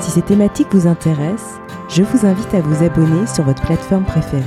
[0.00, 4.44] Si ces thématiques vous intéressent, je vous invite à vous abonner sur votre plateforme préférée.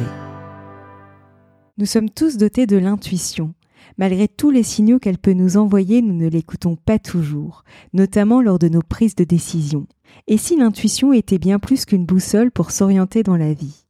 [1.77, 3.53] Nous sommes tous dotés de l'intuition.
[3.97, 7.63] Malgré tous les signaux qu'elle peut nous envoyer, nous ne l'écoutons pas toujours,
[7.93, 9.87] notamment lors de nos prises de décision.
[10.27, 13.80] Et si l'intuition était bien plus qu'une boussole pour s'orienter dans la vie?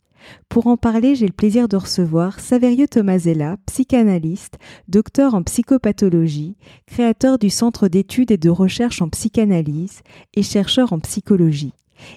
[0.50, 4.58] Pour en parler, j'ai le plaisir de recevoir Saverio Tomasella, psychanalyste,
[4.88, 10.02] docteur en psychopathologie, créateur du Centre d'études et de recherche en psychanalyse
[10.34, 11.74] et chercheur en psychologie.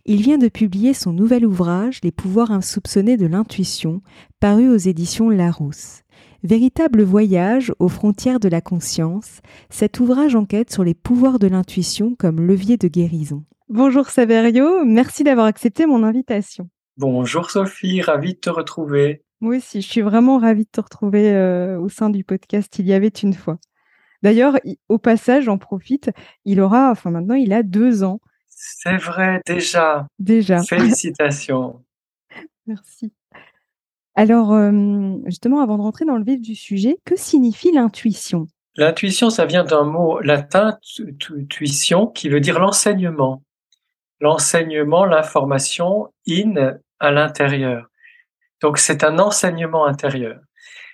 [0.06, 4.00] Il vient de publier son nouvel ouvrage Les pouvoirs insoupçonnés de l'intuition,
[4.40, 6.00] paru aux éditions Larousse.
[6.42, 12.14] Véritable voyage aux frontières de la conscience, cet ouvrage enquête sur les pouvoirs de l'intuition
[12.18, 13.44] comme levier de guérison.
[13.70, 16.68] Bonjour Saverio, merci d'avoir accepté mon invitation.
[16.96, 19.24] Bonjour Sophie, ravie de te retrouver.
[19.40, 22.86] Moi aussi, je suis vraiment ravie de te retrouver euh, au sein du podcast Il
[22.86, 23.58] y avait une fois.
[24.22, 26.10] D'ailleurs, au passage, j'en profite,
[26.44, 28.20] il aura, enfin maintenant, il a deux ans.
[28.46, 30.06] C'est vrai, déjà.
[30.20, 30.62] Déjà.
[30.68, 31.84] Félicitations.
[32.68, 33.12] Merci.
[34.14, 38.46] Alors, euh, justement, avant de rentrer dans le vif du sujet, que signifie l'intuition?
[38.76, 40.78] L'intuition, ça vient d'un mot latin,
[41.50, 43.42] tuition, qui veut dire l'enseignement.
[44.20, 47.88] L'enseignement, l'information, in, à l'intérieur.
[48.60, 50.40] Donc c'est un enseignement intérieur.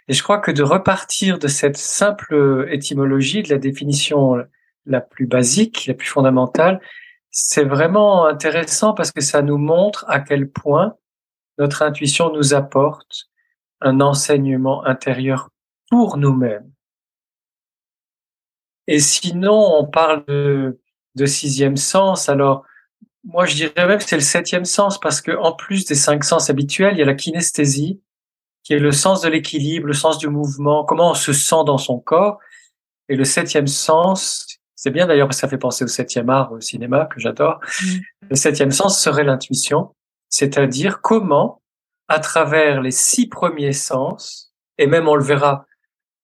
[0.08, 4.44] Et je crois que de repartir de cette simple étymologie, de la définition
[4.86, 6.80] la plus basique, la plus fondamentale,
[7.30, 10.96] c'est vraiment intéressant parce que ça nous montre à quel point
[11.58, 13.30] notre intuition nous apporte
[13.80, 15.50] un enseignement intérieur
[15.90, 16.70] pour nous-mêmes.
[18.86, 22.28] Et sinon, on parle de, sixième sens.
[22.28, 22.64] Alors,
[23.25, 26.25] moi, je dirais même que c'est le septième sens parce que en plus des cinq
[26.25, 28.00] sens habituels, il y a la kinesthésie,
[28.62, 31.78] qui est le sens de l'équilibre, le sens du mouvement, comment on se sent dans
[31.78, 32.38] son corps.
[33.08, 36.53] Et le septième sens, c'est bien d'ailleurs parce que ça fait penser au septième art
[36.53, 37.60] au cinéma que j'adore.
[37.82, 37.98] Mm.
[38.31, 39.94] Le septième sens serait l'intuition,
[40.31, 41.60] c'est-à-dire comment,
[42.08, 45.66] à travers les six premiers sens, et même on le verra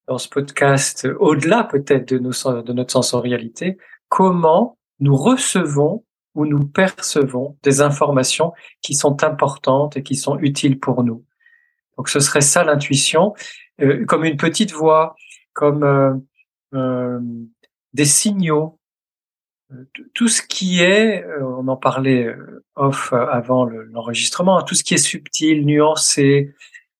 [0.08, 3.76] dans ce podcast, au-delà peut-être de, nos, de notre sensorialité,
[4.08, 6.05] comment nous recevons
[6.36, 8.52] où nous percevons des informations
[8.82, 11.24] qui sont importantes et qui sont utiles pour nous.
[11.96, 13.34] Donc ce serait ça l'intuition,
[13.80, 15.16] euh, comme une petite voix,
[15.54, 16.14] comme euh,
[16.74, 17.18] euh,
[17.94, 18.78] des signaux,
[20.14, 22.32] tout ce qui est, on en parlait
[22.76, 26.54] off avant l'enregistrement, tout ce qui est subtil, nuancé,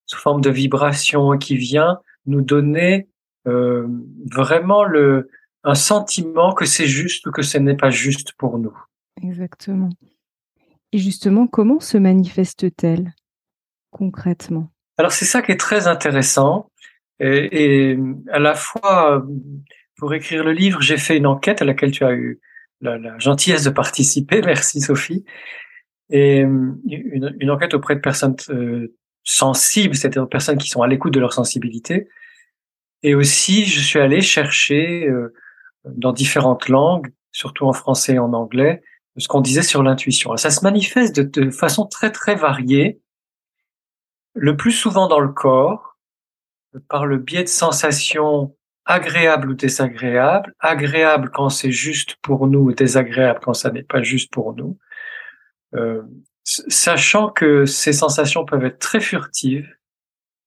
[0.07, 3.09] sous forme de vibration, qui vient nous donner
[3.45, 5.31] vraiment le
[5.63, 8.77] un sentiment que c'est juste ou que ce n'est pas juste pour nous.
[9.23, 9.91] Exactement.
[10.93, 13.15] Et justement, comment se manifeste-t-elle
[13.91, 14.71] concrètement?
[14.99, 16.71] Alors c'est ça qui est très intéressant.
[17.19, 17.99] Et,
[18.31, 19.25] à la fois,
[19.97, 22.41] pour écrire le livre, j'ai fait une enquête à laquelle tu as eu
[22.83, 24.43] la, gentillesse de participer.
[24.45, 25.25] Merci Sophie.
[26.11, 28.95] Et une, enquête auprès de personnes euh,
[29.25, 32.09] sensibles, c'est-à-dire de personnes qui sont à l'écoute de leur sensibilité.
[33.03, 35.35] Et aussi, je suis allé chercher euh,
[35.85, 38.83] dans différentes langues, surtout en français et en anglais,
[39.19, 40.37] ce qu'on disait sur l'intuition.
[40.37, 43.01] Ça se manifeste de, façon très très variée,
[44.35, 45.97] le plus souvent dans le corps,
[46.89, 48.55] par le biais de sensations
[48.85, 54.33] agréables ou désagréables, agréables quand c'est juste pour nous, désagréables quand ça n'est pas juste
[54.33, 54.79] pour nous,
[55.75, 56.03] euh,
[56.45, 59.76] sachant que ces sensations peuvent être très furtives,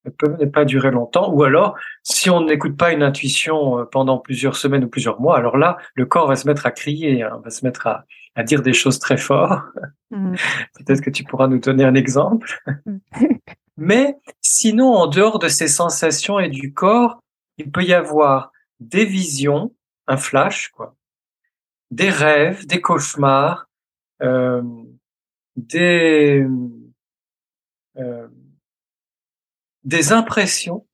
[0.05, 4.17] ne peuvent pas durer longtemps, ou alors si on n'écoute pas une intuition euh, pendant
[4.17, 7.41] plusieurs semaines ou plusieurs mois, alors là, le corps va se mettre à crier, hein,
[7.43, 8.05] va se mettre à,
[8.35, 9.63] à dire des choses très fortes.
[10.11, 10.35] Mm.
[10.77, 12.59] Peut-être que tu pourras nous donner un exemple.
[12.85, 12.97] Mm.
[13.77, 17.21] Mais sinon, en dehors de ces sensations et du corps,
[17.57, 19.73] il peut y avoir des visions,
[20.07, 20.95] un flash, quoi,
[21.91, 23.67] des rêves, des cauchemars,
[24.21, 24.61] euh,
[25.55, 26.45] des
[27.97, 28.27] euh,
[29.89, 30.85] des impressions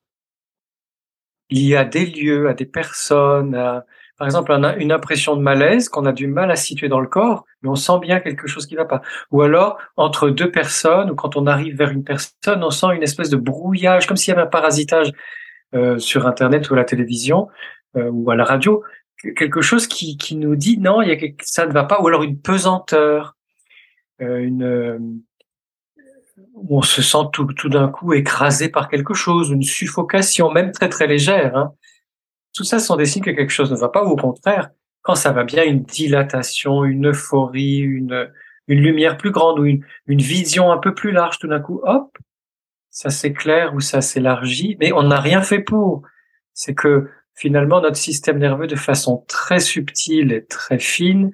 [1.50, 3.84] liées à des lieux, à des personnes,
[4.18, 7.46] par exemple, une impression de malaise qu'on a du mal à situer dans le corps,
[7.62, 9.02] mais on sent bien quelque chose qui va pas.
[9.32, 13.04] Ou alors, entre deux personnes, ou quand on arrive vers une personne, on sent une
[13.04, 15.12] espèce de brouillage, comme s'il y avait un parasitage
[15.74, 17.50] euh, sur Internet ou à la télévision
[17.98, 18.84] euh, ou à la radio,
[19.36, 21.02] quelque chose qui, nous dit non,
[21.42, 23.36] ça ne va pas, ou alors une pesanteur.
[24.22, 25.22] euh, une
[26.56, 30.90] on se sent tout, tout d'un coup écrasé par quelque chose, une suffocation, même très
[30.90, 31.56] très légère.
[31.56, 31.74] Hein.
[32.54, 34.70] Tout ça sont des signes que quelque chose ne va pas, au contraire,
[35.02, 38.32] quand ça va bien, une dilatation, une euphorie, une,
[38.68, 41.82] une lumière plus grande ou une, une vision un peu plus large, tout d'un coup,
[41.84, 42.18] hop,
[42.90, 46.04] ça s'éclaire ou ça s'élargit, mais on n'a rien fait pour.
[46.54, 51.32] C'est que finalement, notre système nerveux, de façon très subtile et très fine,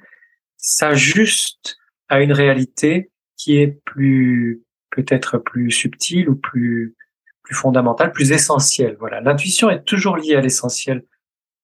[0.57, 1.77] s'ajuste
[2.09, 6.95] à une réalité qui est plus peut-être plus subtile ou plus
[7.43, 8.95] plus fondamentale, plus essentielle.
[8.99, 11.03] Voilà, l'intuition est toujours liée à l'essentiel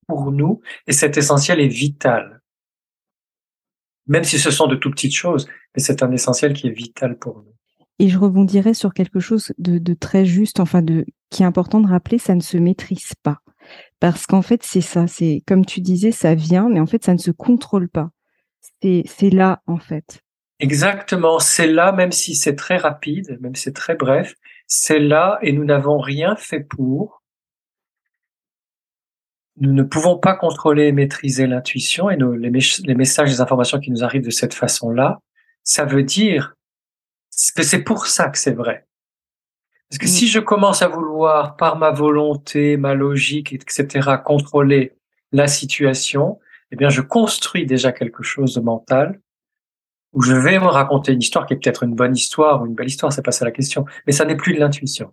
[0.07, 2.41] pour nous et cet essentiel est vital.
[4.07, 7.17] Même si ce sont de tout petites choses, mais c'est un essentiel qui est vital
[7.17, 7.53] pour nous.
[7.99, 11.81] Et je rebondirais sur quelque chose de, de très juste, enfin de qui est important
[11.81, 13.41] de rappeler, ça ne se maîtrise pas.
[13.99, 17.13] Parce qu'en fait, c'est ça, c'est comme tu disais, ça vient, mais en fait, ça
[17.13, 18.11] ne se contrôle pas.
[18.81, 20.21] C'est là, en fait.
[20.59, 24.33] Exactement, c'est là, même si c'est très rapide, même si c'est très bref,
[24.65, 27.21] c'est là et nous n'avons rien fait pour.
[29.59, 33.79] Nous ne pouvons pas contrôler et maîtriser l'intuition et nos, les, les messages, les informations
[33.79, 35.19] qui nous arrivent de cette façon-là.
[35.63, 36.55] Ça veut dire
[37.55, 38.87] que c'est pour ça que c'est vrai.
[39.89, 40.09] Parce que mm.
[40.09, 44.93] si je commence à vouloir, par ma volonté, ma logique, etc., contrôler
[45.31, 46.39] la situation,
[46.71, 49.19] eh bien, je construis déjà quelque chose de mental
[50.13, 52.75] où je vais me raconter une histoire qui est peut-être une bonne histoire ou une
[52.75, 55.11] belle histoire, c'est pas ça la question, mais ça n'est plus de l'intuition.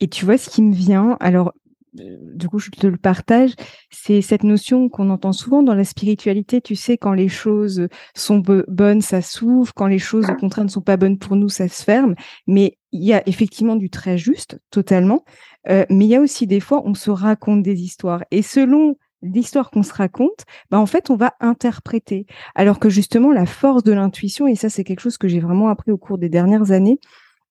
[0.00, 1.52] Et tu vois ce qui me vient, alors
[2.00, 3.50] euh, du coup je te le partage,
[3.90, 8.42] c'est cette notion qu'on entend souvent dans la spiritualité, tu sais, quand les choses sont
[8.68, 11.68] bonnes, ça s'ouvre, quand les choses au contraire ne sont pas bonnes pour nous, ça
[11.68, 12.14] se ferme,
[12.46, 15.24] mais il y a effectivement du très juste, totalement,
[15.68, 18.96] euh, mais il y a aussi des fois, on se raconte des histoires, et selon
[19.22, 22.26] l'histoire qu'on se raconte, bah en fait, on va interpréter.
[22.54, 25.68] Alors que justement, la force de l'intuition, et ça, c'est quelque chose que j'ai vraiment
[25.68, 26.98] appris au cours des dernières années,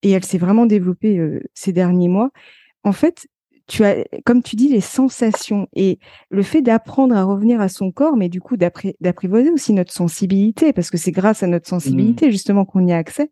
[0.03, 2.31] et elle s'est vraiment développée euh, ces derniers mois.
[2.83, 3.27] En fait,
[3.67, 7.91] tu as, comme tu dis, les sensations et le fait d'apprendre à revenir à son
[7.91, 12.27] corps, mais du coup d'apprivoiser aussi notre sensibilité, parce que c'est grâce à notre sensibilité
[12.27, 12.31] mmh.
[12.31, 13.31] justement qu'on y a accès.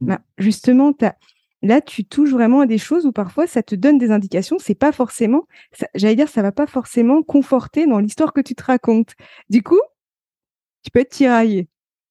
[0.00, 0.06] Mmh.
[0.06, 1.16] Bah, justement, tu as
[1.62, 4.58] Là, tu touches vraiment à des choses où parfois ça te donne des indications.
[4.58, 5.46] C'est pas forcément,
[5.94, 9.14] j'allais dire, ça va pas forcément conforter dans l'histoire que tu te racontes.
[9.48, 9.80] Du coup,
[10.82, 11.68] tu peux être tiraillé.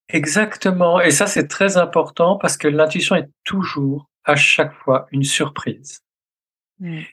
[0.08, 1.00] Exactement.
[1.00, 6.02] Et ça, c'est très important parce que l'intuition est toujours, à chaque fois, une surprise.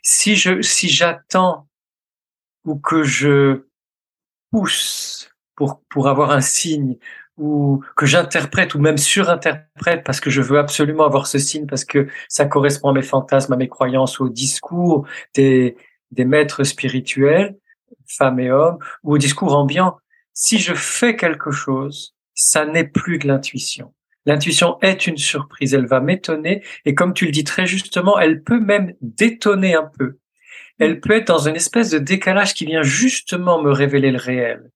[0.01, 1.67] Si je, si j'attends
[2.65, 3.65] ou que je
[4.51, 6.97] pousse pour, pour avoir un signe
[7.37, 11.85] ou que j'interprète ou même surinterprète parce que je veux absolument avoir ce signe parce
[11.85, 15.75] que ça correspond à mes fantasmes, à mes croyances, au discours des,
[16.11, 17.57] des maîtres spirituels,
[18.07, 19.97] femmes et hommes, ou au discours ambiant.
[20.33, 23.93] Si je fais quelque chose, ça n'est plus de l'intuition.
[24.25, 28.41] L'intuition est une surprise, elle va m'étonner et comme tu le dis très justement, elle
[28.41, 30.17] peut même détonner un peu.
[30.79, 34.71] Elle peut être dans une espèce de décalage qui vient justement me révéler le réel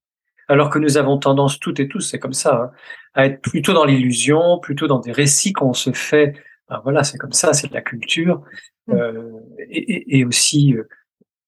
[0.48, 2.70] alors que nous avons tendance toutes et tous, c'est comme ça, hein,
[3.14, 6.34] à être plutôt dans l'illusion, plutôt dans des récits qu'on se fait.
[6.68, 8.42] Ben voilà, c'est comme ça, c'est de la culture,
[8.86, 8.92] mm.
[8.92, 9.30] euh,
[9.70, 10.88] et, et, aussi euh,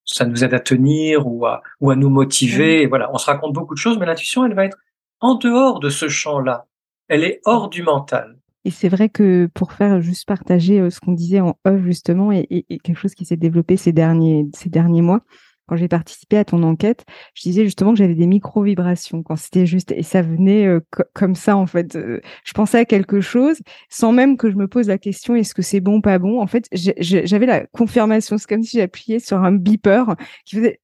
[0.04, 2.86] ça nous aide à tenir ou à ou à nous motiver.
[2.86, 2.88] Mm.
[2.88, 4.78] voilà, on se raconte beaucoup de choses, mais l'intuition, elle va être
[5.20, 6.66] en dehors de ce champ-là.
[7.08, 8.36] Elle est hors du mental.
[8.64, 12.30] Et c'est vrai que pour faire juste partager euh, ce qu'on disait en off justement
[12.30, 15.22] et, et, quelque chose qui s'est développé ces derniers ces derniers mois,
[15.70, 19.66] quand j'ai participé à ton enquête, je disais justement que j'avais des micro-vibrations quand c'était
[19.66, 20.80] juste, et ça venait euh,
[21.14, 21.94] comme ça en fait.
[21.94, 25.54] Euh, je pensais à quelque chose sans même que je me pose la question est-ce
[25.54, 26.40] que c'est bon, pas bon?
[26.40, 28.36] En fait, j'avais la confirmation.
[28.36, 30.80] C'est comme si j'appuyais sur un beeper qui faisait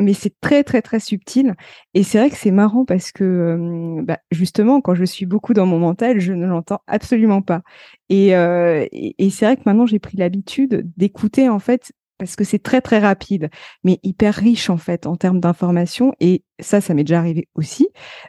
[0.00, 1.54] mais c'est très très très subtil
[1.94, 5.54] et c'est vrai que c'est marrant parce que euh, bah, justement quand je suis beaucoup
[5.54, 7.62] dans mon mental je ne l'entends absolument pas
[8.08, 12.58] et, et c'est vrai que maintenant j'ai pris l'habitude d'écouter en fait parce que c'est
[12.58, 13.48] très très rapide,
[13.84, 16.12] mais hyper riche en fait en termes d'informations.
[16.20, 17.88] Et ça, ça m'est déjà arrivé aussi,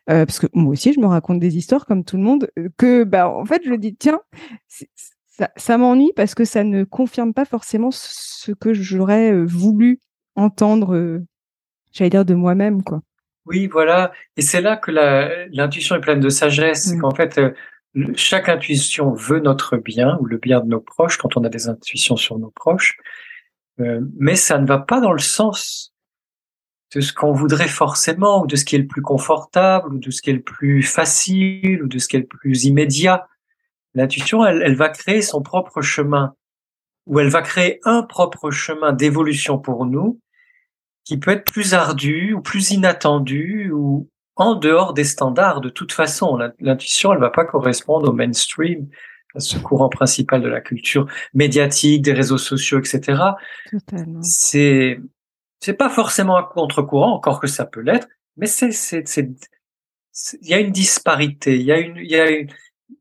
[0.09, 2.69] euh, parce que moi aussi, je me raconte des histoires comme tout le monde, euh,
[2.77, 4.19] que bah en fait, je dis tiens,
[5.27, 9.99] ça, ça m'ennuie parce que ça ne confirme pas forcément ce que j'aurais euh, voulu
[10.35, 11.19] entendre,
[11.91, 13.01] j'allais dire de moi-même quoi.
[13.45, 14.11] Oui, voilà.
[14.37, 14.91] Et c'est là que
[15.51, 16.93] l'intuition est pleine de sagesse.
[16.93, 16.99] Mmh.
[16.99, 17.39] Qu'en fait,
[18.15, 21.67] chaque intuition veut notre bien ou le bien de nos proches quand on a des
[21.67, 22.97] intuitions sur nos proches.
[23.79, 25.93] Euh, mais ça ne va pas dans le sens
[26.93, 30.11] de ce qu'on voudrait forcément, ou de ce qui est le plus confortable, ou de
[30.11, 33.27] ce qui est le plus facile, ou de ce qui est le plus immédiat.
[33.93, 36.33] L'intuition, elle, va créer son propre chemin,
[37.05, 40.19] ou elle va créer un propre chemin d'évolution pour nous,
[41.03, 45.91] qui peut être plus ardu, ou plus inattendu, ou en dehors des standards de toute
[45.91, 46.39] façon.
[46.59, 48.87] L'intuition, elle va pas correspondre au mainstream,
[49.37, 53.21] ce courant principal de la culture médiatique, des réseaux sociaux, etc.
[54.21, 54.99] C'est
[55.59, 58.07] c'est pas forcément un contre-courant, encore que ça peut l'être,
[58.37, 59.29] mais c'est c'est
[60.41, 62.49] il y a une disparité, il y a une il y a une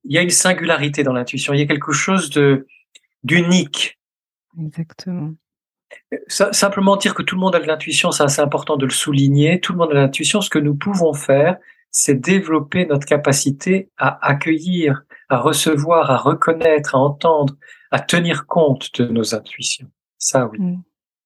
[0.05, 2.67] il y a une singularité dans l'intuition, il y a quelque chose de
[3.25, 3.99] d'unique.
[4.61, 5.35] Exactement.
[6.29, 9.61] simplement dire que tout le monde a de l'intuition, ça c'est important de le souligner.
[9.61, 10.41] Tout le monde a de l'intuition.
[10.41, 11.57] Ce que nous pouvons faire,
[11.91, 17.55] c'est développer notre capacité à accueillir, à recevoir, à reconnaître, à entendre,
[17.91, 19.89] à tenir compte de nos intuitions.
[20.19, 20.59] Ça, oui.
[20.59, 20.83] Mmh.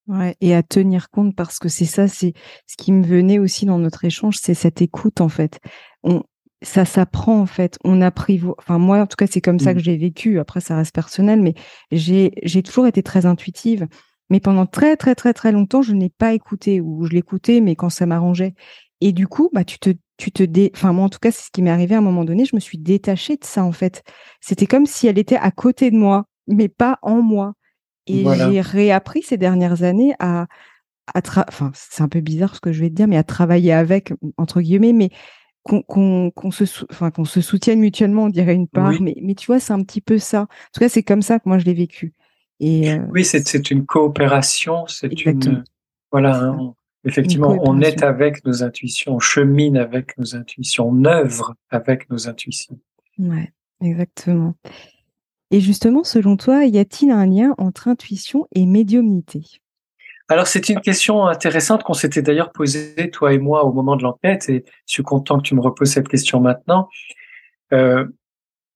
[0.09, 2.33] Ouais, et à tenir compte parce que c'est ça, c'est
[2.67, 5.61] ce qui me venait aussi dans notre échange, c'est cette écoute en fait.
[6.03, 6.25] On,
[6.61, 7.79] ça s'apprend en fait.
[7.85, 8.57] On apprivoise.
[8.59, 9.83] Enfin moi, en tout cas, c'est comme ça que mmh.
[9.83, 10.39] j'ai vécu.
[10.41, 11.55] Après, ça reste personnel, mais
[11.93, 13.87] j'ai j'ai toujours été très intuitive.
[14.29, 17.77] Mais pendant très très très très longtemps, je n'ai pas écouté ou je l'écoutais, mais
[17.77, 18.55] quand ça m'arrangeait.
[19.01, 19.91] Et du coup, bah tu te
[20.23, 20.71] tu te dé...
[20.77, 22.45] Enfin moi, en tout cas, c'est ce qui m'est arrivé à un moment donné.
[22.45, 24.05] Je me suis détachée de ça en fait.
[24.41, 27.55] C'était comme si elle était à côté de moi, mais pas en moi.
[28.07, 30.47] Et j'ai réappris ces dernières années à
[31.15, 33.73] à enfin c'est un peu bizarre ce que je vais te dire, mais à travailler
[33.73, 35.11] avec entre guillemets, mais
[35.65, 39.61] qu'on se, enfin, qu'on se soutienne mutuellement, on dirait une part, mais, mais tu vois,
[39.61, 40.43] c'est un petit peu ça.
[40.43, 42.15] En tout cas, c'est comme ça que moi je l'ai vécu.
[42.61, 45.65] Et, euh, oui, c'est une coopération, c'est une.
[46.11, 46.75] Voilà, hein,
[47.05, 52.29] effectivement, on est avec nos intuitions, on chemine avec nos intuitions, on œuvre avec nos
[52.29, 52.79] intuitions.
[53.19, 54.55] Ouais, exactement.
[55.51, 59.43] Et justement, selon toi, y a-t-il un lien entre intuition et médiumnité?
[60.29, 64.03] Alors c'est une question intéressante qu'on s'était d'ailleurs posée toi et moi au moment de
[64.03, 66.89] l'enquête et je suis content que tu me reposes cette question maintenant.
[67.75, 68.07] Euh,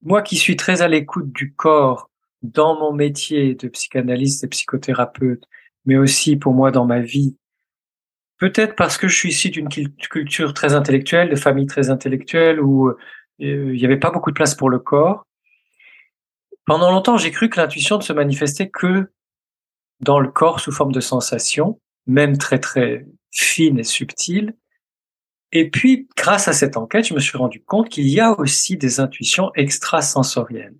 [0.03, 2.11] moi qui suis très à l'écoute du corps
[2.43, 5.45] dans mon métier de psychanalyste et psychothérapeute,
[5.85, 7.35] mais aussi pour moi dans ma vie,
[8.37, 12.89] peut-être parce que je suis ici d'une culture très intellectuelle, de famille très intellectuelle où
[12.89, 12.97] euh,
[13.39, 15.23] il n'y avait pas beaucoup de place pour le corps.
[16.65, 19.11] Pendant longtemps, j'ai cru que l'intuition ne se manifestait que
[20.01, 24.55] dans le corps sous forme de sensations, même très très fines et subtiles.
[25.53, 28.77] Et puis, grâce à cette enquête, je me suis rendu compte qu'il y a aussi
[28.77, 30.75] des intuitions extrasensorielles.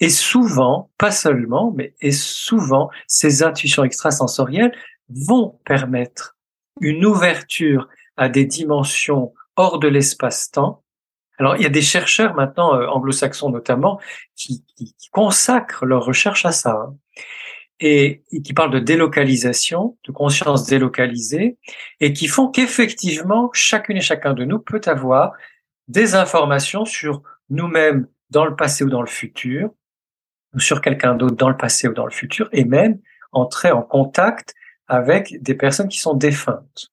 [0.00, 4.76] Et souvent, pas seulement, mais et souvent, ces intuitions extrasensorielles
[5.08, 6.36] vont permettre
[6.80, 10.82] une ouverture à des dimensions hors de l'espace-temps.
[11.38, 14.00] Alors, il y a des chercheurs maintenant, euh, anglo-saxons notamment,
[14.36, 16.72] qui, qui, consacrent leur recherche à ça.
[16.72, 16.96] Hein
[17.82, 21.58] et, qui parlent de délocalisation, de conscience délocalisée,
[22.00, 25.32] et qui font qu'effectivement, chacune et chacun de nous peut avoir
[25.88, 29.70] des informations sur nous-mêmes dans le passé ou dans le futur,
[30.54, 33.00] ou sur quelqu'un d'autre dans le passé ou dans le futur, et même
[33.32, 34.54] entrer en contact
[34.88, 36.90] avec des personnes qui sont défuntes.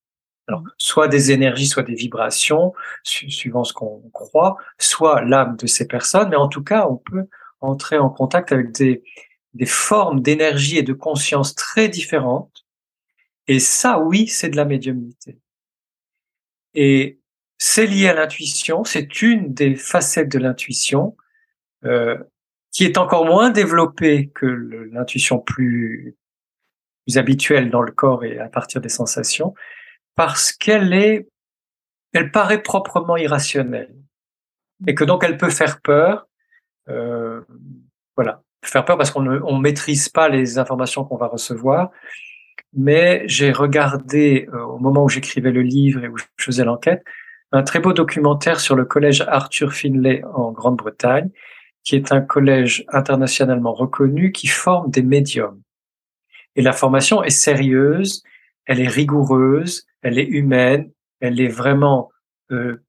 [0.47, 5.87] Alors, soit des énergies, soit des vibrations, suivant ce qu'on croit, soit l'âme de ces
[5.87, 7.27] personnes, mais en tout cas, on peut
[7.61, 9.03] entrer en contact avec des,
[9.53, 12.65] des formes d'énergie et de conscience très différentes.
[13.47, 15.37] Et ça, oui, c'est de la médiumnité.
[16.73, 17.19] Et
[17.57, 21.17] c'est lié à l'intuition, c'est une des facettes de l'intuition
[21.83, 22.17] euh,
[22.71, 26.15] qui est encore moins développée que l'intuition plus,
[27.17, 29.53] habituelle dans le corps et à partir des sensations,
[30.15, 31.27] parce qu'elle est,
[32.13, 33.95] elle paraît proprement irrationnelle
[34.87, 36.27] et que donc elle peut faire peur.
[36.89, 37.41] Euh,
[38.15, 41.91] voilà faire peur parce qu'on ne maîtrise pas les informations qu'on va recevoir.
[42.73, 47.03] Mais j'ai regardé euh, au moment où j'écrivais le livre et où je faisais l'enquête
[47.51, 51.31] un très beau documentaire sur le collège Arthur Finlay en Grande-Bretagne,
[51.83, 55.59] qui est un collège internationalement reconnu qui forme des médiums.
[56.59, 58.21] Et la formation est sérieuse,
[58.65, 62.11] elle est rigoureuse, elle est humaine, elle est vraiment
[62.51, 62.83] euh,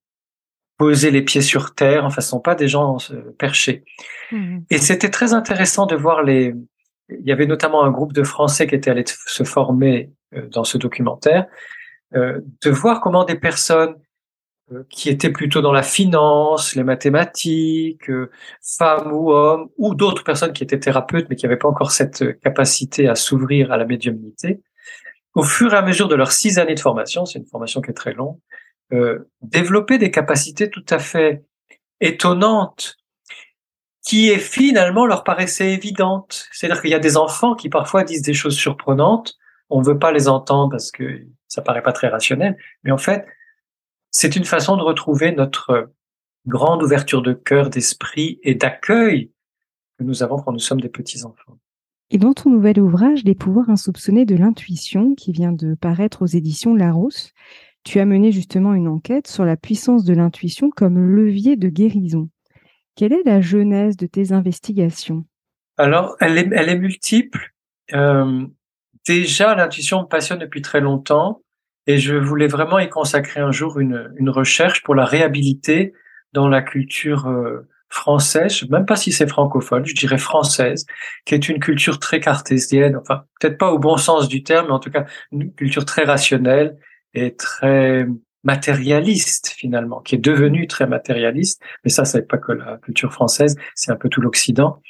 [0.77, 2.05] poser les pieds sur terre.
[2.05, 3.85] Enfin, ce sont pas des gens euh, perchés.
[4.33, 4.59] Mmh.
[4.71, 6.53] Et c'était très intéressant de voir les.
[7.11, 10.65] Il y avait notamment un groupe de Français qui étaient allés se former euh, dans
[10.65, 11.47] ce documentaire,
[12.17, 13.95] euh, de voir comment des personnes
[14.89, 18.11] qui étaient plutôt dans la finance, les mathématiques,
[18.62, 22.41] femmes ou hommes, ou d'autres personnes qui étaient thérapeutes mais qui n'avaient pas encore cette
[22.41, 24.61] capacité à s'ouvrir à la médiumnité,
[25.35, 27.91] au fur et à mesure de leurs six années de formation, c'est une formation qui
[27.91, 28.39] est très longue,
[28.93, 31.45] euh, développer des capacités tout à fait
[32.00, 32.97] étonnantes
[34.05, 36.47] qui finalement leur paraissaient évidentes.
[36.53, 39.37] C'est-à-dire qu'il y a des enfants qui parfois disent des choses surprenantes,
[39.69, 42.99] on ne veut pas les entendre parce que ça paraît pas très rationnel, mais en
[42.99, 43.25] fait,
[44.11, 45.90] c'est une façon de retrouver notre
[46.47, 49.31] grande ouverture de cœur, d'esprit et d'accueil
[49.99, 51.59] que nous avons quand nous sommes des petits enfants.
[52.11, 56.26] Et dans ton nouvel ouvrage, Les pouvoirs insoupçonnés de l'intuition, qui vient de paraître aux
[56.26, 57.33] éditions Larousse,
[57.85, 62.29] tu as mené justement une enquête sur la puissance de l'intuition comme levier de guérison.
[62.97, 65.25] Quelle est la genèse de tes investigations?
[65.76, 67.55] Alors, elle est, elle est multiple.
[67.95, 68.47] Euh,
[69.07, 71.40] déjà, l'intuition me passionne depuis très longtemps
[71.87, 75.92] et je voulais vraiment y consacrer un jour une, une recherche pour la réhabiliter
[76.32, 80.87] dans la culture euh, française, même pas si c'est francophone, je dirais française,
[81.25, 84.72] qui est une culture très cartésienne, enfin peut-être pas au bon sens du terme, mais
[84.72, 86.78] en tout cas une culture très rationnelle
[87.14, 88.06] et très
[88.44, 91.60] matérialiste finalement, qui est devenue très matérialiste.
[91.84, 94.80] Mais ça, c'est pas que la culture française, c'est un peu tout l'Occident.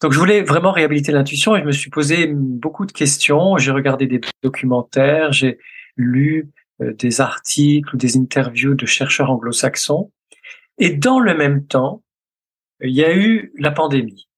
[0.00, 3.56] Donc je voulais vraiment réhabiliter l'intuition et je me suis posé beaucoup de questions.
[3.58, 5.58] J'ai regardé des documentaires, j'ai
[5.96, 10.10] lu euh, des articles ou des interviews de chercheurs anglo-saxons.
[10.78, 12.02] Et dans le même temps,
[12.80, 14.28] il y a eu la pandémie.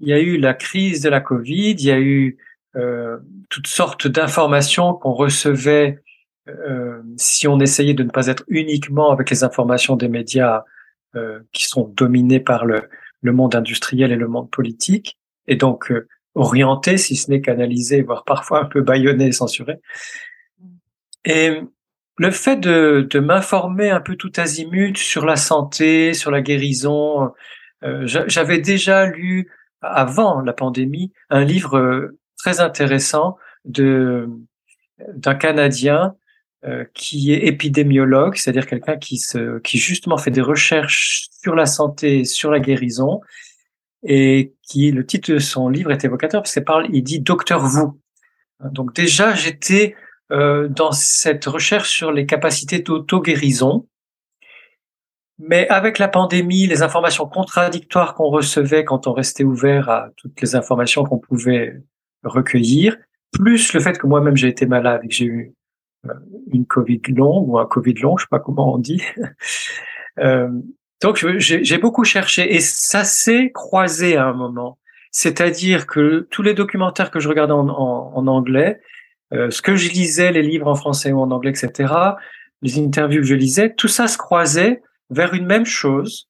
[0.00, 2.36] Il y a eu la crise de la Covid, il y a eu
[2.76, 3.16] euh,
[3.48, 6.02] toutes sortes d'informations qu'on recevait
[6.48, 10.64] euh, si on essayait de ne pas être uniquement avec les informations des médias
[11.16, 12.88] euh, qui sont dominés par le,
[13.22, 15.18] le, monde industriel et le monde politique,
[15.48, 19.80] et donc euh, orientés, si ce n'est canalisés, voire parfois un peu bâillonnés et censurés.
[21.26, 21.60] Et
[22.16, 27.32] le fait de, de m'informer un peu tout azimut sur la santé, sur la guérison,
[27.84, 29.50] euh, j'avais déjà lu
[29.82, 34.28] avant la pandémie un livre euh, très intéressant de
[35.14, 36.16] d'un Canadien
[36.64, 41.66] euh, qui est épidémiologue, c'est-à-dire quelqu'un qui se, qui justement fait des recherches sur la
[41.66, 43.20] santé, sur la guérison,
[44.02, 47.60] et qui le titre de son livre est évocateur parce qu'il parle, il dit docteur
[47.60, 48.00] vous.
[48.72, 49.94] Donc déjà j'étais
[50.32, 53.86] euh, dans cette recherche sur les capacités d'auto-guérison,
[55.38, 60.40] mais avec la pandémie, les informations contradictoires qu'on recevait quand on restait ouvert à toutes
[60.40, 61.82] les informations qu'on pouvait
[62.24, 62.96] recueillir,
[63.32, 65.54] plus le fait que moi-même j'ai été malade et que j'ai eu
[66.06, 66.14] euh,
[66.52, 69.02] une Covid longue ou un Covid long, je sais pas comment on dit.
[70.18, 70.48] euh,
[71.02, 74.78] donc j'ai beaucoup cherché et ça s'est croisé à un moment.
[75.10, 78.80] C'est-à-dire que tous les documentaires que je regardais en, en, anglais,
[79.32, 81.92] euh, ce que je lisais, les livres en français ou en anglais, etc.,
[82.62, 86.28] les interviews que je lisais, tout ça se croisait vers une même chose,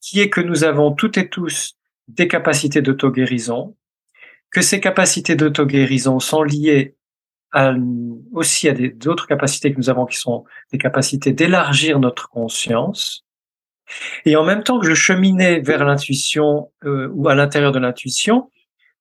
[0.00, 1.76] qui est que nous avons toutes et tous
[2.08, 3.76] des capacités d'auto-guérison,
[4.50, 6.94] que ces capacités d'auto-guérison sont liées
[8.32, 13.24] aussi à d'autres capacités que nous avons qui sont des capacités d'élargir notre conscience.
[14.24, 18.50] Et en même temps que je cheminais vers l'intuition euh, ou à l'intérieur de l'intuition,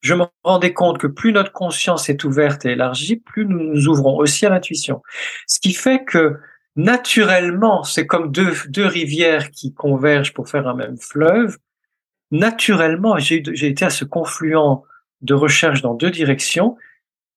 [0.05, 3.87] je me rendais compte que plus notre conscience est ouverte et élargie, plus nous nous
[3.87, 5.01] ouvrons aussi à l'intuition.
[5.47, 6.37] Ce qui fait que
[6.75, 8.53] naturellement, c'est comme deux,
[8.85, 11.57] rivières qui convergent pour faire un même fleuve.
[12.29, 14.83] Naturellement, j'ai été à ce confluent
[15.21, 16.77] de recherche dans deux directions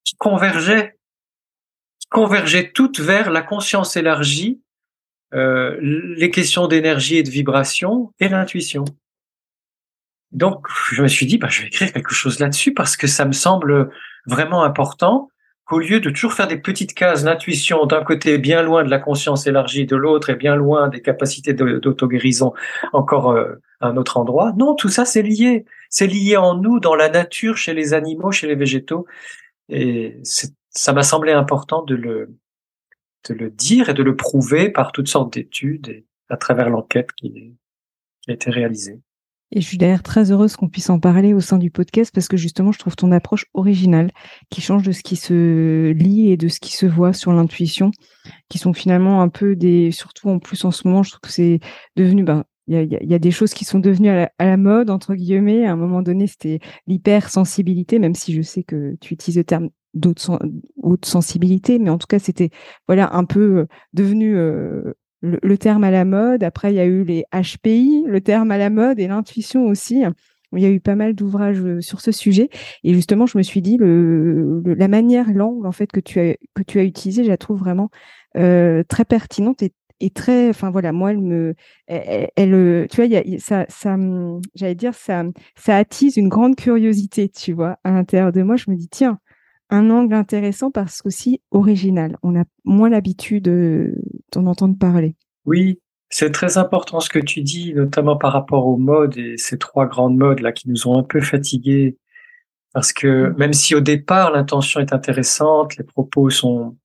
[0.04, 0.94] qui convergeaient
[2.10, 4.60] convergeaient toutes vers la conscience élargie,
[5.34, 8.84] euh, les questions d'énergie et de vibration et l'intuition.
[10.32, 13.24] Donc, je me suis dit, bah, je vais écrire quelque chose là-dessus parce que ça
[13.24, 13.90] me semble
[14.26, 15.30] vraiment important
[15.64, 18.98] qu'au lieu de toujours faire des petites cases d'intuition d'un côté bien loin de la
[18.98, 22.54] conscience élargie, de l'autre et bien loin des capacités d'auto-guérison
[22.92, 25.64] encore euh, à un autre endroit, non, tout ça c'est lié.
[25.90, 29.06] C'est lié en nous, dans la nature, chez les animaux, chez les végétaux.
[29.68, 30.20] Et
[30.70, 32.34] ça m'a semblé important de le,
[33.28, 37.12] de le dire et de le prouver par toutes sortes d'études et à travers l'enquête
[37.12, 37.54] qui,
[38.28, 39.00] a été réalisée.
[39.50, 42.28] Et je suis d'ailleurs très heureuse qu'on puisse en parler au sein du podcast parce
[42.28, 44.10] que justement, je trouve ton approche originale
[44.50, 47.90] qui change de ce qui se lit et de ce qui se voit sur l'intuition,
[48.48, 51.30] qui sont finalement un peu des, surtout en plus en ce moment, je trouve que
[51.30, 51.60] c'est
[51.96, 54.90] devenu, ben, il y a, y a, des choses qui sont devenues à la, mode,
[54.90, 55.66] entre guillemets.
[55.66, 59.70] À un moment donné, c'était l'hypersensibilité, même si je sais que tu utilises le terme
[59.94, 60.38] d'autres
[60.82, 62.50] haute sensibilité, mais en tout cas, c'était
[62.86, 66.42] voilà un peu euh, devenu euh, le, terme à la mode.
[66.42, 70.02] Après, il y a eu les HPI, le terme à la mode, et l'intuition aussi.
[70.52, 72.48] Il y a eu pas mal d'ouvrages euh, sur ce sujet.
[72.82, 76.36] Et justement, je me suis dit, le, la manière, l'angle en fait que tu as
[76.54, 77.90] que tu as utilisé, je la trouve vraiment
[78.34, 81.54] très pertinente et, et, très, enfin voilà, moi, elle me,
[81.88, 83.96] elle, tu vois, y a, ça, ça,
[84.54, 85.24] j'allais dire, ça,
[85.56, 88.56] ça attise une grande curiosité, tu vois, à l'intérieur de moi.
[88.56, 89.18] Je me dis, tiens,
[89.70, 92.16] un angle intéressant parce qu'aussi original.
[92.22, 93.94] On a moins l'habitude euh,
[94.32, 95.14] d'en entendre parler.
[95.44, 99.58] Oui, c'est très important ce que tu dis, notamment par rapport aux modes et ces
[99.58, 101.96] trois grandes modes là qui nous ont un peu fatigués.
[102.72, 103.36] Parce que mm.
[103.36, 106.76] même si au départ l'intention est intéressante, les propos sont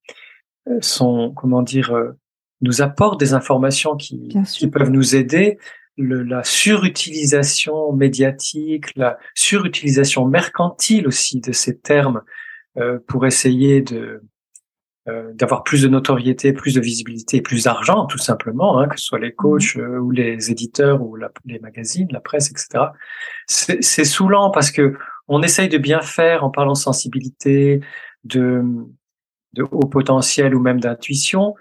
[0.67, 2.17] euh, sont comment dire euh,
[2.61, 5.57] nous apportent des informations qui, qui peuvent nous aider.
[5.95, 12.21] Le, la surutilisation médiatique, la surutilisation mercantile aussi de ces termes
[13.07, 14.21] pour essayer de
[15.09, 19.05] euh, d'avoir plus de notoriété, plus de visibilité, plus d'argent, tout simplement, hein, que ce
[19.05, 22.85] soit les coachs euh, ou les éditeurs ou les magazines, la presse, etc.
[23.47, 24.95] C'est saoulant parce que
[25.27, 27.81] on essaye de bien faire en parlant de sensibilité,
[28.23, 28.63] de,
[29.55, 31.53] de haut potentiel ou même d'intuition,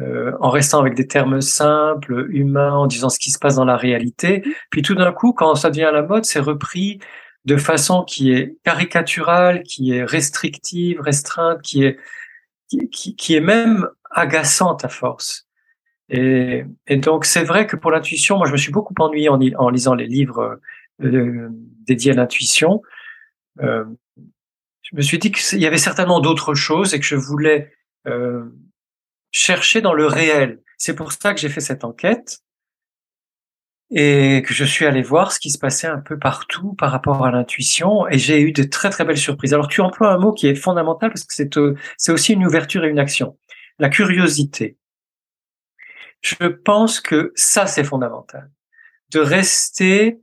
[0.00, 3.64] euh, en restant avec des termes simples, humains, en disant ce qui se passe dans
[3.64, 4.42] la réalité.
[4.70, 6.98] Puis tout d'un coup, quand ça devient à la mode, c'est repris
[7.48, 11.98] de façon qui est caricaturale, qui est restrictive, restreinte, qui est
[12.90, 15.48] qui, est même agaçante à force.
[16.10, 19.70] Et, donc c'est vrai que pour l'intuition, moi je me suis beaucoup ennuyé en, en
[19.70, 20.60] lisant les livres
[21.02, 21.48] euh,
[21.86, 22.82] dédiés à l'intuition.
[23.62, 23.86] Euh,
[24.82, 27.72] je me suis dit qu'il y avait certainement d'autres choses et que je voulais
[28.06, 28.44] euh,
[29.30, 30.60] chercher dans le réel.
[30.76, 32.40] C'est pour ça que j'ai fait cette enquête
[33.90, 37.24] et que je suis allé voir ce qui se passait un peu partout par rapport
[37.24, 39.54] à l'intuition et j'ai eu de très très belles surprises.
[39.54, 41.74] Alors tu emploies un mot qui est fondamental parce que c'est euh,
[42.08, 43.38] aussi une ouverture et une action.
[43.78, 44.76] La curiosité.
[46.20, 48.50] Je pense que ça c'est fondamental.
[49.12, 50.20] De rester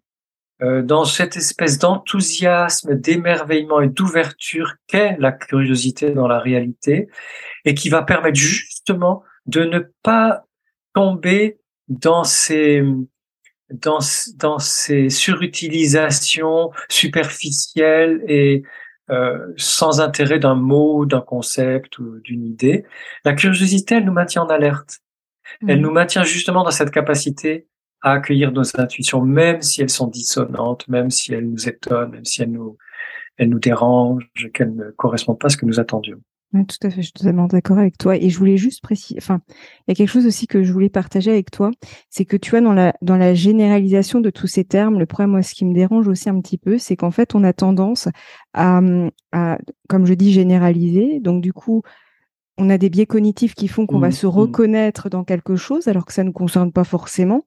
[0.62, 7.10] euh, dans cette espèce d'enthousiasme, d'émerveillement et d'ouverture qu'est la curiosité dans la réalité
[7.66, 10.46] et qui va permettre justement de ne pas
[10.94, 12.84] tomber dans ces
[13.72, 14.00] dans,
[14.38, 18.64] dans ces surutilisations superficielles et
[19.10, 22.86] euh, sans intérêt d'un mot, d'un concept ou d'une idée.
[23.24, 25.00] La curiosité, elle nous maintient en alerte.
[25.68, 25.82] Elle mmh.
[25.82, 27.68] nous maintient justement dans cette capacité
[28.02, 32.26] à accueillir nos intuitions, même si elles sont dissonantes, même si elles nous étonnent, même
[32.26, 32.78] si elles nous,
[33.38, 36.22] elles nous dérangent, qu'elles ne correspondent pas à ce que nous attendions
[36.54, 38.16] tout à fait, je suis totalement d'accord avec toi.
[38.16, 40.90] Et je voulais juste préciser, enfin, il y a quelque chose aussi que je voulais
[40.90, 41.72] partager avec toi,
[42.10, 45.32] c'est que tu vois, dans la, dans la généralisation de tous ces termes, le problème,
[45.32, 48.08] moi, ce qui me dérange aussi un petit peu, c'est qu'en fait, on a tendance
[48.54, 48.82] à,
[49.32, 49.58] à,
[49.90, 51.20] comme je dis, généraliser.
[51.20, 51.82] Donc, du coup,
[52.58, 54.30] on a des biais cognitifs qui font qu'on va mmh, se mmh.
[54.30, 57.46] reconnaître dans quelque chose alors que ça ne nous concerne pas forcément.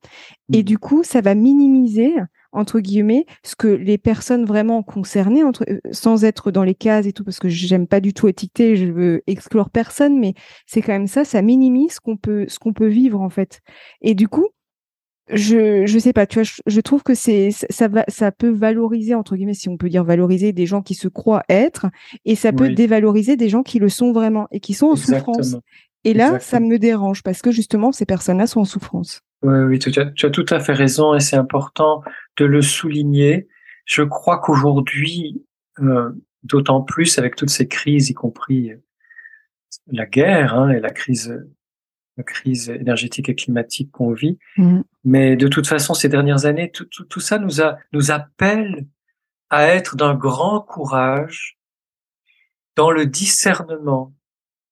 [0.53, 0.65] Et mmh.
[0.65, 2.15] du coup, ça va minimiser
[2.53, 7.07] entre guillemets, ce que les personnes vraiment concernées, entre, euh, sans être dans les cases
[7.07, 10.35] et tout, parce que j'aime pas du tout étiqueter, je veux exclure personne, mais
[10.67, 13.61] c'est quand même ça, ça minimise ce qu'on peut, ce qu'on peut vivre en fait.
[14.01, 14.49] Et du coup,
[15.31, 19.15] je, je sais pas, tu vois, je, trouve que c'est, ça va, ça peut valoriser
[19.15, 21.87] entre guillemets, si on peut dire valoriser des gens qui se croient être,
[22.25, 25.57] et ça peut dévaloriser des gens qui le sont vraiment et qui sont en souffrance.
[26.05, 29.21] Et là, ça me dérange parce que justement, ces personnes-là sont en souffrance.
[29.43, 32.03] Oui, oui, tu as, tu as tout à fait raison et c'est important
[32.37, 33.49] de le souligner.
[33.85, 35.45] Je crois qu'aujourd'hui,
[35.81, 36.11] euh,
[36.43, 38.73] d'autant plus avec toutes ces crises, y compris
[39.87, 41.39] la guerre hein, et la crise,
[42.17, 44.81] la crise énergétique et climatique qu'on vit, mmh.
[45.05, 48.87] mais de toute façon, ces dernières années, tout, tout, tout ça nous, a, nous appelle
[49.51, 51.59] à être d'un grand courage
[52.77, 54.15] dans le discernement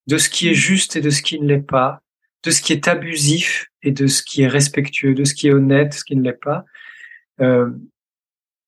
[0.07, 2.03] de ce qui est juste et de ce qui ne l'est pas,
[2.45, 5.53] de ce qui est abusif et de ce qui est respectueux, de ce qui est
[5.53, 6.65] honnête, ce qui ne l'est pas,
[7.41, 7.71] euh,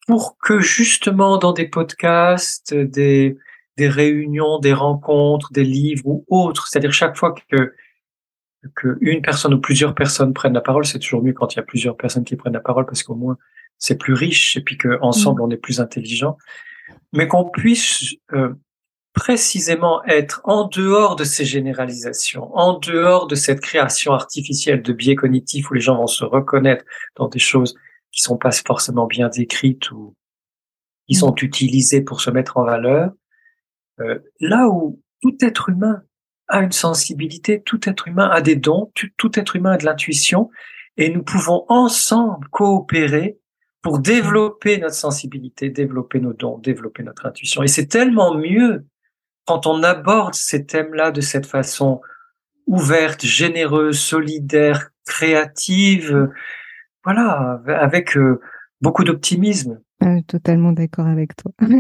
[0.07, 3.37] pour que justement dans des podcasts, des,
[3.77, 7.75] des réunions, des rencontres, des livres ou autres, c'est-à-dire chaque fois que
[8.75, 11.61] que une personne ou plusieurs personnes prennent la parole, c'est toujours mieux quand il y
[11.61, 13.37] a plusieurs personnes qui prennent la parole parce qu'au moins
[13.79, 15.45] c'est plus riche et puis qu'ensemble mmh.
[15.45, 16.37] on est plus intelligent,
[17.13, 18.55] mais qu'on puisse euh,
[19.19, 25.17] précisément être en dehors de ces généralisations, en dehors de cette création artificielle de biais
[25.17, 26.85] cognitifs où les gens vont se reconnaître
[27.17, 27.75] dans des choses
[28.13, 30.15] qui sont pas forcément bien décrites ou
[31.09, 31.45] qui sont mm.
[31.45, 33.11] utilisées pour se mettre en valeur.
[33.99, 36.03] Euh, là où tout être humain
[36.47, 39.85] a une sensibilité, tout être humain a des dons, tout, tout être humain a de
[39.85, 40.49] l'intuition,
[40.97, 43.37] et nous pouvons ensemble coopérer
[43.83, 47.65] pour développer notre sensibilité, développer nos dons, développer notre intuition.
[47.65, 48.87] Et c'est tellement mieux
[49.49, 52.03] quand on aborde ces thèmes-là de cette façon
[52.67, 56.29] ouverte, généreuse, solidaire, créative,
[57.03, 58.43] voilà, avec euh,
[58.83, 59.81] beaucoup d'optimisme.
[60.03, 61.51] Ah, totalement d'accord avec toi.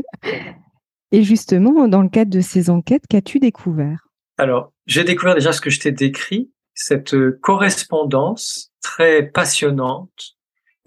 [1.12, 4.08] Et justement, dans le cadre de ces enquêtes, qu'as-tu découvert?
[4.38, 10.38] Alors, j'ai découvert déjà ce que je t'ai décrit, cette euh, correspondance très passionnante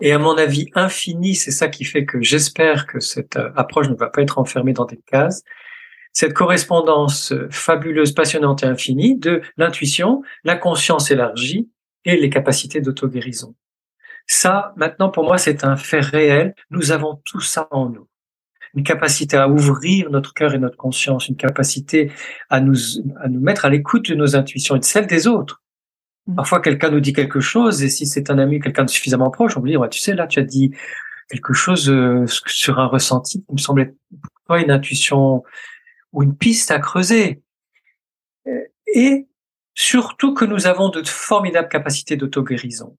[0.01, 1.35] et à mon avis infinie.
[1.35, 4.73] C'est ça qui fait que j'espère que cette euh, approche ne va pas être enfermée
[4.73, 5.43] dans des cases
[6.13, 11.69] cette correspondance fabuleuse, passionnante et infinie de l'intuition, la conscience élargie
[12.05, 13.55] et les capacités d'auto-guérison.
[14.27, 16.55] Ça, maintenant, pour moi, c'est un fait réel.
[16.69, 18.07] Nous avons tout ça en nous.
[18.73, 22.11] Une capacité à ouvrir notre cœur et notre conscience, une capacité
[22.49, 22.77] à nous,
[23.19, 25.61] à nous mettre à l'écoute de nos intuitions et de celles des autres.
[26.27, 26.35] Mmh.
[26.35, 29.57] Parfois, quelqu'un nous dit quelque chose et si c'est un ami, quelqu'un de suffisamment proche,
[29.57, 30.71] on peut dire, ouais, tu sais, là, tu as dit
[31.29, 33.93] quelque chose euh, sur un ressenti qui me semblait
[34.45, 35.43] toi une intuition
[36.11, 37.41] ou une piste à creuser.
[38.93, 39.27] et
[39.73, 42.97] surtout que nous avons de formidables capacités d'auto-guérison.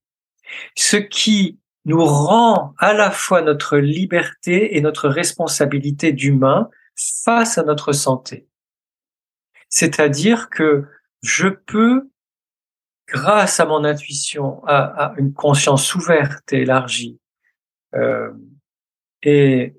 [0.75, 7.63] Ce qui nous rend à la fois notre liberté et notre responsabilité d'humain face à
[7.63, 8.47] notre santé.
[9.69, 10.85] C'est-à-dire que
[11.23, 12.11] je peux,
[13.09, 17.19] grâce à mon intuition, à, une conscience ouverte et élargie,
[17.95, 18.31] euh,
[19.23, 19.75] et,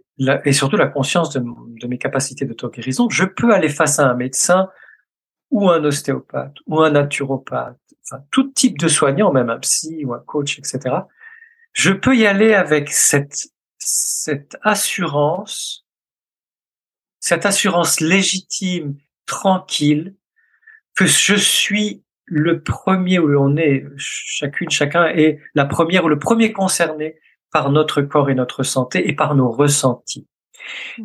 [0.46, 1.43] et surtout la conscience de,
[1.79, 4.69] de mes capacités d'auto-guérison, je peux aller face à un médecin
[5.51, 10.13] ou un ostéopathe ou un naturopathe, enfin tout type de soignant, même un psy ou
[10.13, 10.95] un coach, etc.
[11.73, 13.47] Je peux y aller avec cette
[14.62, 15.86] assurance,
[17.19, 20.15] cette assurance légitime, tranquille,
[20.95, 26.19] que je suis le premier où on est, chacune, chacun est la première ou le
[26.19, 27.19] premier concerné
[27.51, 30.27] par notre corps et notre santé et par nos ressentis.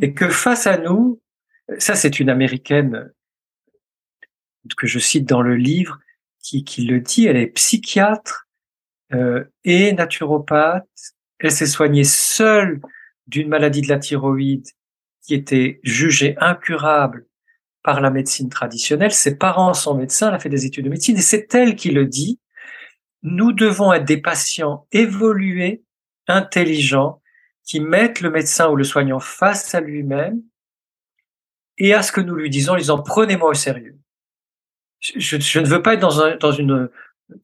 [0.00, 1.20] Et que face à nous,
[1.78, 3.12] ça c'est une américaine
[4.76, 5.98] que je cite dans le livre,
[6.42, 8.48] qui, qui le dit, elle est psychiatre
[9.12, 10.86] euh, et naturopathe.
[11.38, 12.80] Elle s'est soignée seule
[13.26, 14.66] d'une maladie de la thyroïde
[15.22, 17.26] qui était jugée incurable
[17.82, 19.12] par la médecine traditionnelle.
[19.12, 21.90] Ses parents sont médecins, elle a fait des études de médecine et c'est elle qui
[21.90, 22.40] le dit.
[23.22, 25.82] Nous devons être des patients évolués,
[26.26, 27.20] intelligents,
[27.68, 30.42] qui mettent le médecin ou le soignant face à lui-même
[31.76, 33.98] et à ce que nous lui disons, en disant prenez-moi au sérieux
[35.00, 36.88] je, je, ne veux pas être dans, un, dans une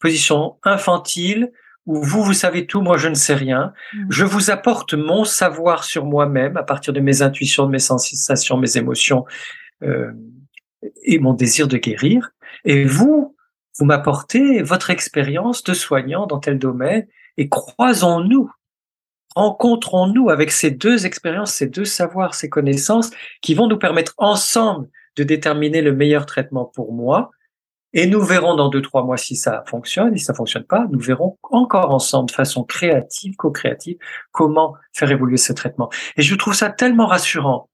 [0.00, 1.52] position infantile
[1.86, 3.72] où vous, vous savez tout, moi, je ne sais rien.
[3.92, 4.06] Mmh.
[4.10, 8.56] Je vous apporte mon savoir sur moi-même à partir de mes intuitions, de mes sensations,
[8.56, 9.26] mes émotions
[9.82, 10.10] euh,
[11.02, 12.30] et mon désir de guérir.
[12.64, 13.36] Et vous,
[13.78, 17.06] vous m'apportez votre expérience de soignant dans tel domaine
[17.36, 18.50] et croisons-nous,
[19.34, 23.10] rencontrons-nous avec ces deux expériences, ces deux savoirs, ces connaissances
[23.42, 27.30] qui vont nous permettre ensemble de déterminer le meilleur traitement pour moi
[27.96, 30.16] et nous verrons dans deux, trois mois si ça fonctionne.
[30.18, 33.96] Si ça fonctionne pas, nous verrons encore ensemble, de façon créative, co-créative,
[34.32, 35.88] comment faire évoluer ce traitement.
[36.16, 37.70] Et je trouve ça tellement rassurant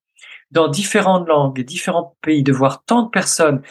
[0.50, 3.62] dans différentes langues et différents pays de voir tant de personnes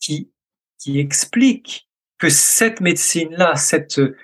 [0.00, 0.30] qui,
[0.78, 4.14] qui expliquent que cette médecine-là, cette, ce,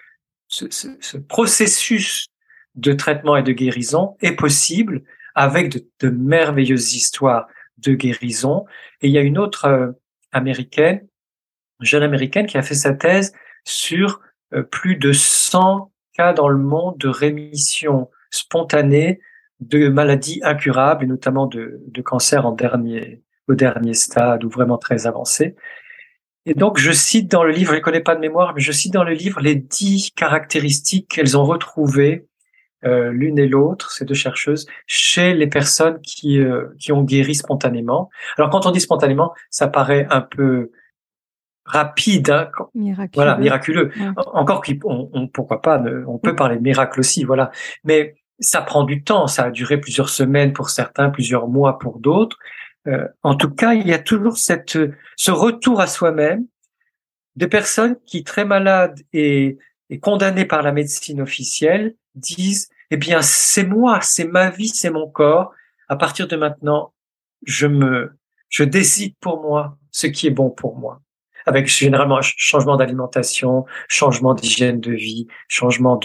[0.48, 2.28] ce, ce, processus
[2.74, 5.02] de traitement et de guérison est possible
[5.34, 7.46] avec de, merveilleuses histoires
[7.78, 8.64] de guérison.
[9.00, 9.92] Et il y a une autre euh,
[10.32, 11.06] américaine
[11.80, 13.32] jeune américaine qui a fait sa thèse
[13.64, 14.20] sur
[14.54, 19.20] euh, plus de 100 cas dans le monde de rémission spontanée
[19.60, 24.78] de maladies incurables et notamment de, de cancer en dernier, au dernier stade ou vraiment
[24.78, 25.56] très avancé.
[26.46, 28.70] Et donc, je cite dans le livre, je ne connais pas de mémoire, mais je
[28.70, 32.26] cite dans le livre les dix caractéristiques qu'elles ont retrouvées
[32.84, 37.34] euh, l'une et l'autre, ces deux chercheuses, chez les personnes qui, euh, qui ont guéri
[37.34, 38.10] spontanément.
[38.36, 40.70] Alors, quand on dit spontanément, ça paraît un peu
[41.64, 43.10] rapide, hein, miraculeux.
[43.14, 43.90] voilà, miraculeux.
[44.16, 47.50] Encore qu'on, on, pourquoi pas, on peut parler de miracle aussi, voilà.
[47.84, 51.98] Mais ça prend du temps, ça a duré plusieurs semaines pour certains, plusieurs mois pour
[51.98, 52.38] d'autres.
[52.86, 54.78] Euh, en tout cas, il y a toujours cette,
[55.16, 56.46] ce retour à soi-même
[57.36, 59.58] des personnes qui, très malades et,
[59.90, 64.90] et condamnées par la médecine officielle, disent, eh bien, c'est moi, c'est ma vie, c'est
[64.90, 65.52] mon corps.
[65.88, 66.94] À partir de maintenant,
[67.44, 68.16] je me,
[68.50, 71.00] je décide pour moi ce qui est bon pour moi
[71.44, 75.98] avec généralement changement d'alimentation, changement d'hygiène de vie, changement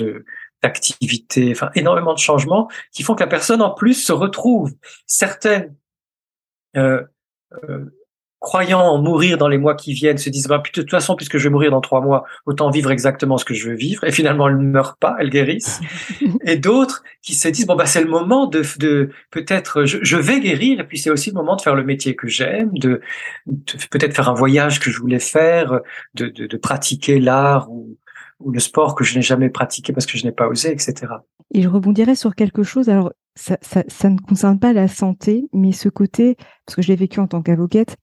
[0.64, 4.74] d'activité, enfin énormément de changements qui font que la personne en plus se retrouve
[5.06, 5.76] certaines
[6.76, 7.04] euh,
[7.70, 7.86] euh,
[8.40, 11.38] croyant en mourir dans les mois qui viennent, se disent bah, de toute façon, puisque
[11.38, 14.04] je vais mourir dans trois mois, autant vivre exactement ce que je veux vivre.
[14.04, 15.82] Et finalement, elles ne meurent pas, elles guérissent.
[16.46, 20.40] et d'autres qui se disent bon bah c'est le moment de, de peut-être je, vais
[20.40, 20.80] guérir.
[20.80, 23.02] Et puis c'est aussi le moment de faire le métier que j'aime, de,
[23.92, 25.80] peut-être faire un voyage que je voulais faire,
[26.16, 27.98] de, de, de pratiquer l'art ou,
[28.40, 31.14] ou le sport que je n'ai jamais pratiqué parce que je n'ai pas osé, etc.
[31.54, 32.90] Et je sur quelque chose.
[32.90, 37.20] Alors ça, ne concerne pas la santé, mais ce côté, parce que je l'ai vécu
[37.20, 37.96] en tant qu'avocate,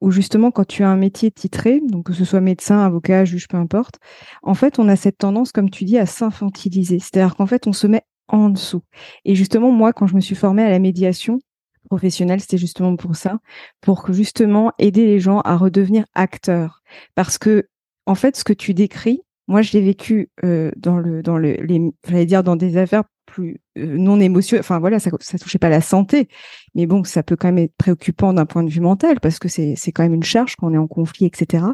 [0.00, 3.48] où justement, quand tu as un métier titré, donc que ce soit médecin, avocat, juge,
[3.48, 3.98] peu importe,
[4.42, 7.00] en fait, on a cette tendance, comme tu dis, à s'infantiliser.
[7.00, 8.82] C'est-à-dire qu'en fait, on se met en dessous.
[9.24, 11.40] Et justement, moi, quand je me suis formée à la médiation
[11.88, 13.38] professionnelle, c'était justement pour ça,
[13.80, 16.82] pour justement aider les gens à redevenir acteurs.
[17.14, 17.68] Parce que,
[18.06, 21.54] en fait, ce que tu décris, moi, je l'ai vécu euh, dans le, dans le,
[21.54, 23.04] les, j'allais dire dans des affaires
[23.42, 24.60] euh, non émotionnel.
[24.60, 26.28] Enfin voilà, ça, ça touchait pas la santé,
[26.74, 29.48] mais bon, ça peut quand même être préoccupant d'un point de vue mental parce que
[29.48, 31.64] c'est c'est quand même une charge quand on est en conflit, etc.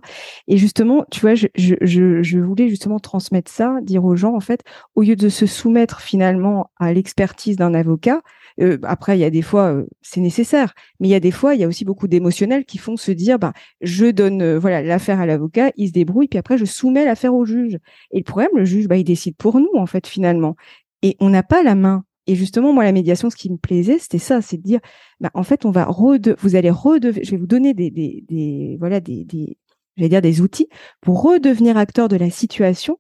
[0.49, 4.40] Et justement, tu vois, je, je, je, voulais justement transmettre ça, dire aux gens en
[4.40, 4.62] fait,
[4.94, 8.23] au lieu de se soumettre finalement à l'expertise d'un avocat.
[8.61, 11.31] Euh, après, il y a des fois, euh, c'est nécessaire, mais il y a des
[11.31, 14.83] fois, il y a aussi beaucoup d'émotionnels qui font se dire, bah, je donne, voilà,
[14.83, 17.79] l'affaire à l'avocat, il se débrouille, puis après, je soumets l'affaire au juge.
[18.11, 20.57] Et le problème, le juge, bah, il décide pour nous, en fait, finalement
[21.03, 22.05] et on n'a pas la main.
[22.27, 24.81] Et justement, moi, la médiation, ce qui me plaisait, c'était ça, c'est de dire,
[25.21, 28.77] bah, en fait, on va vous allez redevenir, je vais vous donner des, des, des
[28.79, 29.59] voilà, des, des,
[29.97, 30.69] je vais dire des outils
[31.01, 32.99] pour redevenir acteur de la situation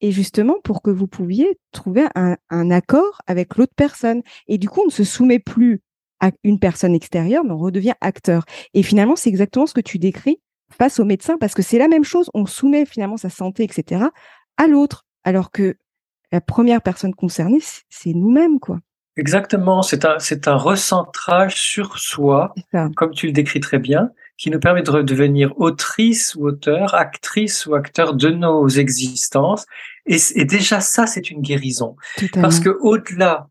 [0.00, 4.22] et justement pour que vous pouviez trouver un accord avec l'autre personne.
[4.46, 5.82] Et du coup, on ne se soumet plus
[6.20, 8.44] à une personne extérieure, mais on redevient acteur.
[8.74, 11.88] Et finalement, c'est exactement ce que tu décris face au médecin, parce que c'est la
[11.88, 12.30] même chose.
[12.34, 14.04] On soumet finalement sa santé, etc.,
[14.56, 15.76] à l'autre, alors que
[16.32, 18.80] la première personne concernée, c'est nous-mêmes, quoi.
[19.16, 22.54] Exactement, c'est un, c'est un recentrage sur soi,
[22.94, 27.66] comme tu le décris très bien, qui nous permet de devenir autrice ou auteur, actrice
[27.66, 29.66] ou acteur de nos existences.
[30.06, 31.96] Et, et déjà ça, c'est une guérison.
[32.34, 33.48] Parce que au-delà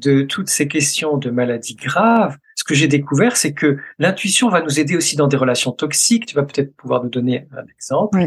[0.00, 4.60] de toutes ces questions de maladies graves, ce que j'ai découvert, c'est que l'intuition va
[4.60, 6.26] nous aider aussi dans des relations toxiques.
[6.26, 8.26] Tu vas peut-être pouvoir nous donner un exemple,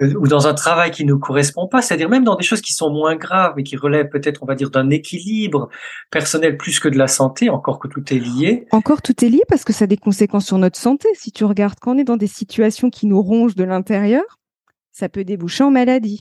[0.00, 2.90] ou dans un travail qui nous correspond pas, c'est-à-dire même dans des choses qui sont
[2.90, 5.68] moins graves, mais qui relèvent peut-être, on va dire, d'un équilibre
[6.10, 8.66] personnel plus que de la santé, encore que tout est lié.
[8.72, 11.08] Encore tout est lié parce que ça a des conséquences sur notre santé.
[11.14, 14.24] Si tu regardes, quand on est dans des situations qui nous rongent de l'intérieur,
[14.90, 16.20] ça peut déboucher en maladie.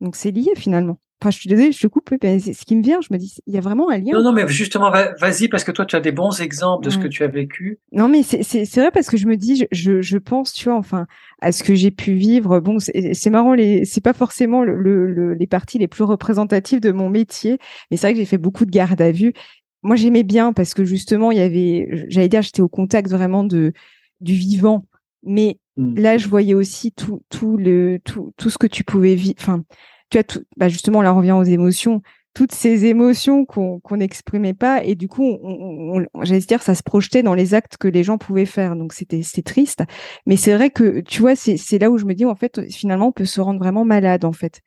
[0.00, 0.98] Donc c'est lié finalement.
[1.22, 3.36] Enfin, je suis désolée, je te coupe, mais ce qui me vient, je me dis,
[3.46, 4.14] il y a vraiment un lien.
[4.14, 6.96] Non, non, mais justement, vas-y, parce que toi, tu as des bons exemples de ce
[6.96, 7.78] que tu as vécu.
[7.92, 11.06] Non, mais c'est vrai parce que je me dis, je, je pense, tu vois, enfin,
[11.40, 12.60] à ce que j'ai pu vivre.
[12.60, 13.54] Bon, c'est marrant,
[13.84, 17.58] c'est pas forcément le, les parties les plus représentatives de mon métier,
[17.90, 19.34] mais c'est vrai que j'ai fait beaucoup de garde à vue.
[19.82, 23.44] Moi, j'aimais bien parce que justement, il y avait, j'allais dire, j'étais au contact vraiment
[23.44, 23.72] de
[24.20, 24.86] du vivant,
[25.22, 25.98] mais mmh.
[25.98, 29.36] là, je voyais aussi tout, tout le, tout, tout ce que tu pouvais vivre.
[29.38, 29.64] Enfin,
[30.10, 32.02] tu as tout, bah justement, là, on revient aux émotions,
[32.34, 37.22] toutes ces émotions qu'on n'exprimait pas, et du coup, on, j'allais dire, ça se projetait
[37.22, 38.76] dans les actes que les gens pouvaient faire.
[38.76, 39.82] Donc, c'était triste.
[40.26, 43.08] Mais c'est vrai que, tu vois, c'est là où je me dis, en fait, finalement,
[43.08, 44.60] on peut se rendre vraiment malade, en fait.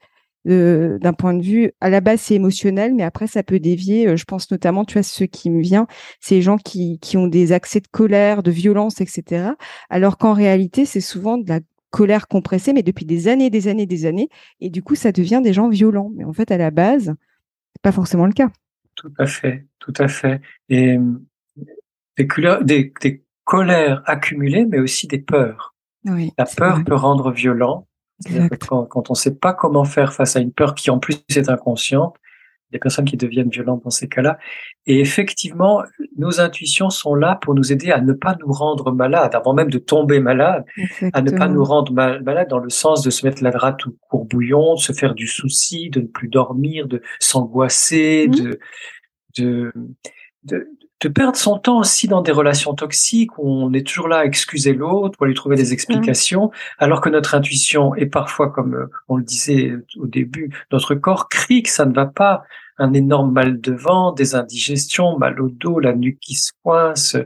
[0.46, 4.18] d'un point de vue à la base c'est émotionnel mais après ça peut dévier euh,
[4.18, 5.88] je pense notamment tu vois ce qui me vient
[6.20, 9.52] c'est les gens qui, qui ont des accès de colère de violence etc
[9.90, 11.62] alors qu'en réalité c'est souvent de la
[11.94, 14.28] colère compressée, mais depuis des années, des années, des années.
[14.60, 16.12] Et du coup, ça devient des gens violents.
[16.16, 17.14] Mais en fait, à la base,
[17.74, 18.50] c'est pas forcément le cas.
[18.96, 20.42] Tout à fait, tout à fait.
[20.70, 20.98] Et
[22.18, 22.92] des, couleurs, des,
[23.44, 25.76] colères accumulées, mais aussi des peurs.
[26.04, 27.88] la peur peut rendre violent.
[28.68, 31.24] Quand, quand, on ne sait pas comment faire face à une peur qui en plus
[31.36, 32.16] est inconsciente,
[32.74, 34.38] des personnes qui deviennent violentes dans ces cas-là.
[34.86, 35.84] Et effectivement,
[36.18, 39.70] nos intuitions sont là pour nous aider à ne pas nous rendre malades, avant même
[39.70, 40.66] de tomber malade,
[41.14, 43.96] à ne pas nous rendre malade dans le sens de se mettre la drape tout
[44.10, 48.32] courbouillon, de se faire du souci, de ne plus dormir, de s'angoisser, mmh.
[48.32, 48.60] de,
[49.38, 49.74] de,
[50.44, 50.68] de,
[51.04, 54.26] de perdre son temps aussi dans des relations toxiques où on est toujours là à
[54.26, 58.90] excuser l'autre, pour lui trouver des explications, alors que notre intuition est parfois, comme euh,
[59.10, 62.44] on le disait au début, notre corps crie que ça ne va pas,
[62.78, 67.18] un énorme mal de vent, des indigestions, mal au dos, la nuque qui se coince,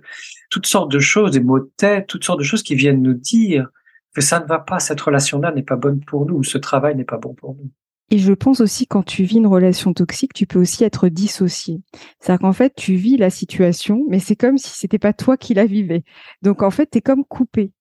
[0.50, 3.14] toutes sortes de choses, des maux de tête, toutes sortes de choses qui viennent nous
[3.14, 3.68] dire
[4.14, 7.04] que ça ne va pas, cette relation-là n'est pas bonne pour nous, ce travail n'est
[7.04, 7.70] pas bon pour nous.
[8.10, 11.82] Et je pense aussi quand tu vis une relation toxique, tu peux aussi être dissocié.
[12.20, 15.54] C'est-à-dire qu'en fait, tu vis la situation, mais c'est comme si c'était pas toi qui
[15.54, 16.04] la vivais.
[16.42, 17.74] Donc en fait, tu es comme coupé.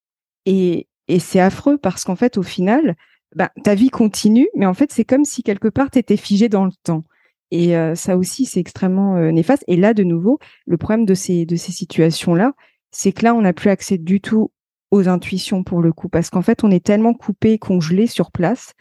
[0.44, 2.96] Et, et c'est affreux parce qu'en fait, au final,
[3.36, 6.48] bah, ta vie continue, mais en fait, c'est comme si quelque part, tu étais figé
[6.48, 7.04] dans le temps.
[7.50, 9.64] Et ça aussi, c'est extrêmement néfaste.
[9.68, 12.52] Et là, de nouveau, le problème de ces, de ces situations-là,
[12.90, 14.50] c'est que là, on n'a plus accès du tout
[14.90, 18.72] aux intuitions pour le coup, parce qu'en fait, on est tellement coupé, congelé sur place,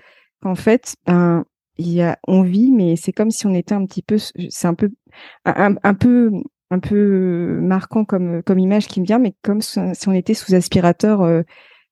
[0.42, 1.46] qu'en fait, ben,
[1.78, 4.74] y a, on vit, mais c'est comme si on était un petit peu, c'est un
[4.74, 4.92] peu,
[5.46, 6.32] un, un, peu,
[6.72, 10.54] un peu marquant comme, comme image qui me vient, mais comme si on était sous
[10.54, 11.44] aspirateur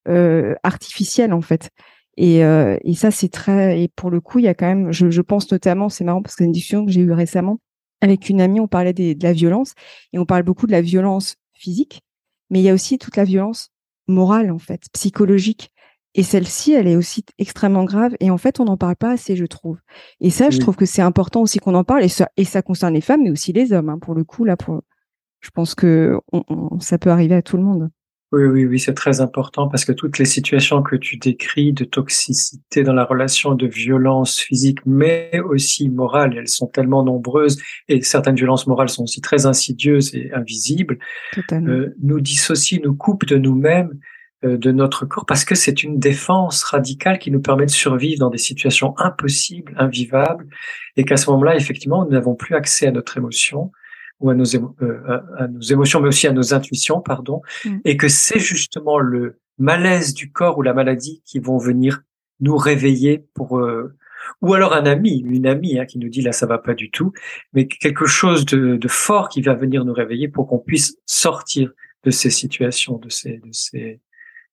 [0.07, 1.71] euh, artificiel en fait.
[2.17, 3.81] Et, euh, et ça, c'est très.
[3.81, 4.91] Et pour le coup, il y a quand même.
[4.91, 7.59] Je, je pense notamment, c'est marrant parce que c'est une discussion que j'ai eue récemment
[8.01, 8.59] avec une amie.
[8.59, 9.73] On parlait des, de la violence
[10.11, 12.01] et on parle beaucoup de la violence physique,
[12.49, 13.69] mais il y a aussi toute la violence
[14.07, 15.71] morale en fait, psychologique.
[16.15, 18.15] Et celle-ci, elle est aussi extrêmement grave.
[18.19, 19.79] Et en fait, on n'en parle pas assez, je trouve.
[20.19, 22.03] Et ça, je trouve que c'est important aussi qu'on en parle.
[22.03, 23.89] Et ça, et ça concerne les femmes, mais aussi les hommes.
[23.89, 24.83] Hein, pour le coup, là, pour,
[25.39, 27.89] je pense que on, ça peut arriver à tout le monde.
[28.33, 31.85] Oui, oui, oui, c'est très important parce que toutes les situations que tu décris de
[31.85, 38.01] toxicité dans la relation, de violence physique, mais aussi morale, elles sont tellement nombreuses et
[38.01, 40.97] certaines violences morales sont aussi très insidieuses et invisibles,
[41.51, 43.99] euh, nous dissocient, nous coupent de nous-mêmes,
[44.43, 48.17] euh, de notre corps, parce que c'est une défense radicale qui nous permet de survivre
[48.19, 50.47] dans des situations impossibles, invivables,
[50.97, 53.71] et qu'à ce moment-là, effectivement, nous n'avons plus accès à notre émotion
[54.23, 57.77] ou à nos, euh, à nos émotions, mais aussi à nos intuitions, pardon, mm.
[57.85, 62.01] et que c'est justement le malaise du corps ou la maladie qui vont venir
[62.39, 63.95] nous réveiller pour euh,
[64.41, 66.89] ou alors un ami, une amie hein, qui nous dit là ça va pas du
[66.89, 67.11] tout,
[67.51, 71.71] mais quelque chose de, de fort qui va venir nous réveiller pour qu'on puisse sortir
[72.03, 73.99] de ces situations, de ces, de ces,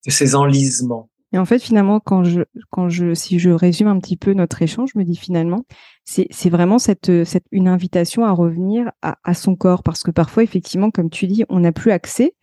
[0.04, 1.08] de ces enlisements.
[1.32, 4.62] Et en fait, finalement, quand je, quand je, si je résume un petit peu notre
[4.62, 5.64] échange, je me dis finalement,
[6.04, 10.10] c'est, c'est vraiment cette, cette, une invitation à revenir à, à, son corps, parce que
[10.10, 12.34] parfois, effectivement, comme tu dis, on n'a plus accès,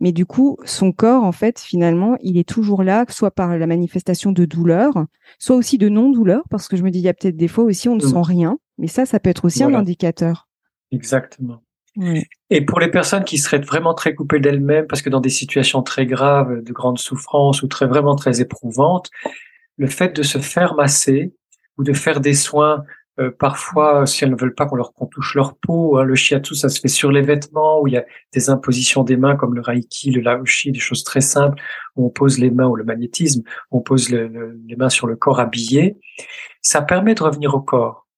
[0.00, 3.66] mais du coup, son corps, en fait, finalement, il est toujours là, soit par la
[3.66, 4.92] manifestation de douleur,
[5.38, 7.64] soit aussi de non-douleur, parce que je me dis, il y a peut-être des fois
[7.64, 8.10] aussi, on ne mmh.
[8.10, 10.48] sent rien, mais ça, ça peut être aussi un indicateur.
[10.90, 11.63] Exactement.
[12.50, 15.82] Et pour les personnes qui seraient vraiment très coupées d'elles-mêmes, parce que dans des situations
[15.82, 19.10] très graves, de grande souffrance ou très vraiment très éprouvantes,
[19.76, 21.32] le fait de se faire masser
[21.78, 22.84] ou de faire des soins,
[23.20, 26.16] euh, parfois si elles ne veulent pas qu'on leur qu'on touche leur peau, hein, le
[26.16, 29.36] shiatsu ça se fait sur les vêtements, où il y a des impositions des mains
[29.36, 31.62] comme le reiki, le laoshi, des choses très simples
[31.94, 35.38] où on pose les mains ou le magnétisme, on pose les mains sur le corps
[35.38, 35.96] habillé,
[36.60, 38.08] ça permet de revenir au corps.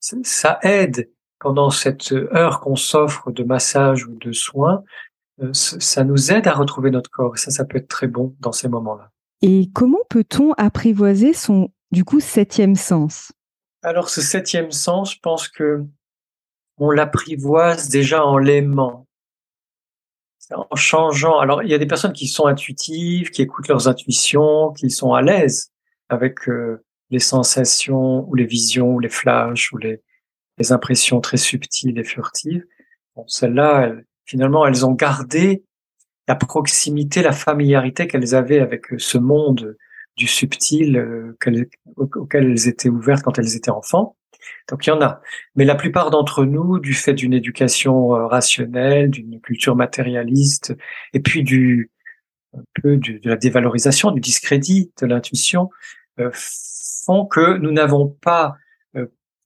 [0.00, 1.08] Ça aide
[1.44, 4.82] pendant cette heure qu'on s'offre de massage ou de soins,
[5.42, 7.34] euh, ça nous aide à retrouver notre corps.
[7.34, 9.10] Et ça, ça peut être très bon dans ces moments-là.
[9.42, 13.30] Et comment peut-on apprivoiser son, du coup, septième sens?
[13.82, 15.84] Alors, ce septième sens, je pense que
[16.78, 19.06] on l'apprivoise déjà en l'aimant,
[20.50, 21.38] en changeant.
[21.40, 25.12] Alors, il y a des personnes qui sont intuitives, qui écoutent leurs intuitions, qui sont
[25.12, 25.72] à l'aise
[26.08, 30.00] avec euh, les sensations ou les visions ou les flashs ou les,
[30.58, 32.64] les impressions très subtiles et furtives.
[33.16, 33.92] Bon, celles-là,
[34.24, 35.64] finalement, elles ont gardé
[36.28, 39.76] la proximité, la familiarité qu'elles avaient avec euh, ce monde
[40.16, 41.36] du subtil euh,
[41.96, 44.16] auquel elles étaient ouvertes quand elles étaient enfants.
[44.68, 45.20] Donc il y en a.
[45.56, 50.74] Mais la plupart d'entre nous, du fait d'une éducation euh, rationnelle, d'une culture matérialiste,
[51.12, 51.90] et puis du
[52.56, 55.70] un peu de la dévalorisation, du discrédit de l'intuition,
[56.32, 58.54] font que nous n'avons pas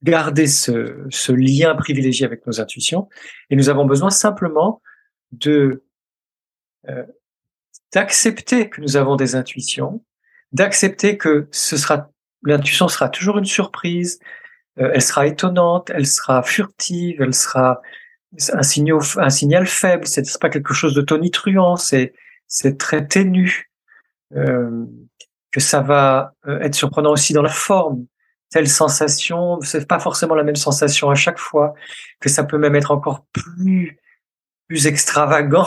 [0.03, 3.09] garder ce, ce, lien privilégié avec nos intuitions.
[3.51, 4.81] Et nous avons besoin simplement
[5.33, 5.85] de
[6.89, 7.05] euh,
[7.93, 10.05] d'accepter que nous avons des intuitions,
[10.53, 12.11] d'accepter que ce sera
[12.45, 14.21] l'intuition sera toujours une surprise,
[14.79, 17.81] euh, elle sera étonnante, elle sera furtive, elle sera
[18.53, 22.15] un signal, un signal faible, c'est pas quelque chose de tonitruant, c'est
[22.47, 23.71] c'est très ténu,
[24.35, 24.87] euh,
[25.53, 28.07] que ça va euh, être surprenant aussi dans la forme,
[28.51, 31.75] telle sensation, c'est pas forcément la même sensation à chaque fois,
[32.21, 33.99] que ça peut même être encore plus
[34.69, 35.67] plus extravagant.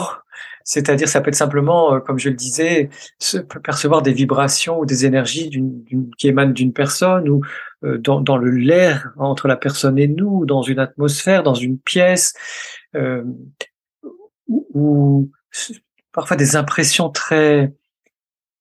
[0.64, 4.86] C'est-à-dire, ça peut être simplement, euh, comme je le disais, se percevoir des vibrations ou
[4.86, 5.50] des énergies
[6.18, 7.42] qui émanent d'une personne ou
[7.84, 11.78] euh, dans, dans, le l'air entre la personne et nous, dans une atmosphère, dans une
[11.78, 12.32] pièce,
[12.94, 13.24] euh,
[14.48, 15.30] ou
[16.12, 17.72] parfois des impressions très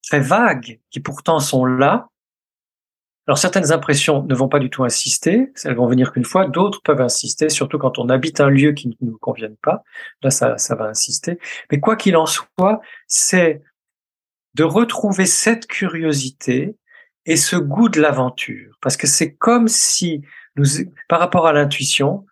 [0.03, 2.07] très vagues qui pourtant sont là
[3.27, 6.81] alors certaines impressions ne vont pas du tout insister, elles vont venir qu'une fois, d'autres
[6.81, 9.83] peuvent insister, surtout quand on habite un lieu qui ne nous convienne pas,
[10.23, 11.39] là ça, va insister.
[11.71, 13.61] Mais quoi qu'il en soit, c'est
[14.55, 16.75] de retrouver cette curiosité
[17.25, 20.23] et ce goût de l'aventure, parce que c'est comme si
[21.07, 22.25] par rapport à l'intuition,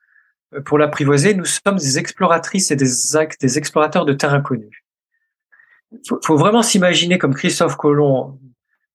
[0.53, 4.85] euh, pour l'apprivoiser, nous sommes des exploratrices et des, explorateurs de terre inconnue.
[5.91, 8.39] Il faut, vraiment s'imaginer comme Christophe Colomb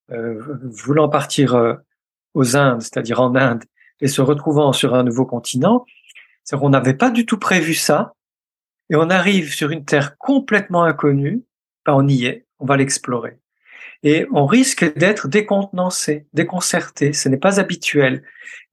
[0.08, 1.74] voulant partir euh,
[2.34, 3.64] aux Indes, c'est-à-dire en Inde,
[4.00, 5.84] et se retrouvant sur un nouveau continent,
[6.42, 8.14] c'est qu'on n'avait pas du tout prévu ça,
[8.90, 11.42] et on arrive sur une terre complètement inconnue,
[11.86, 13.38] ben on y est, on va l'explorer.
[14.02, 18.22] Et on risque d'être décontenancé, déconcerté, ce n'est pas habituel.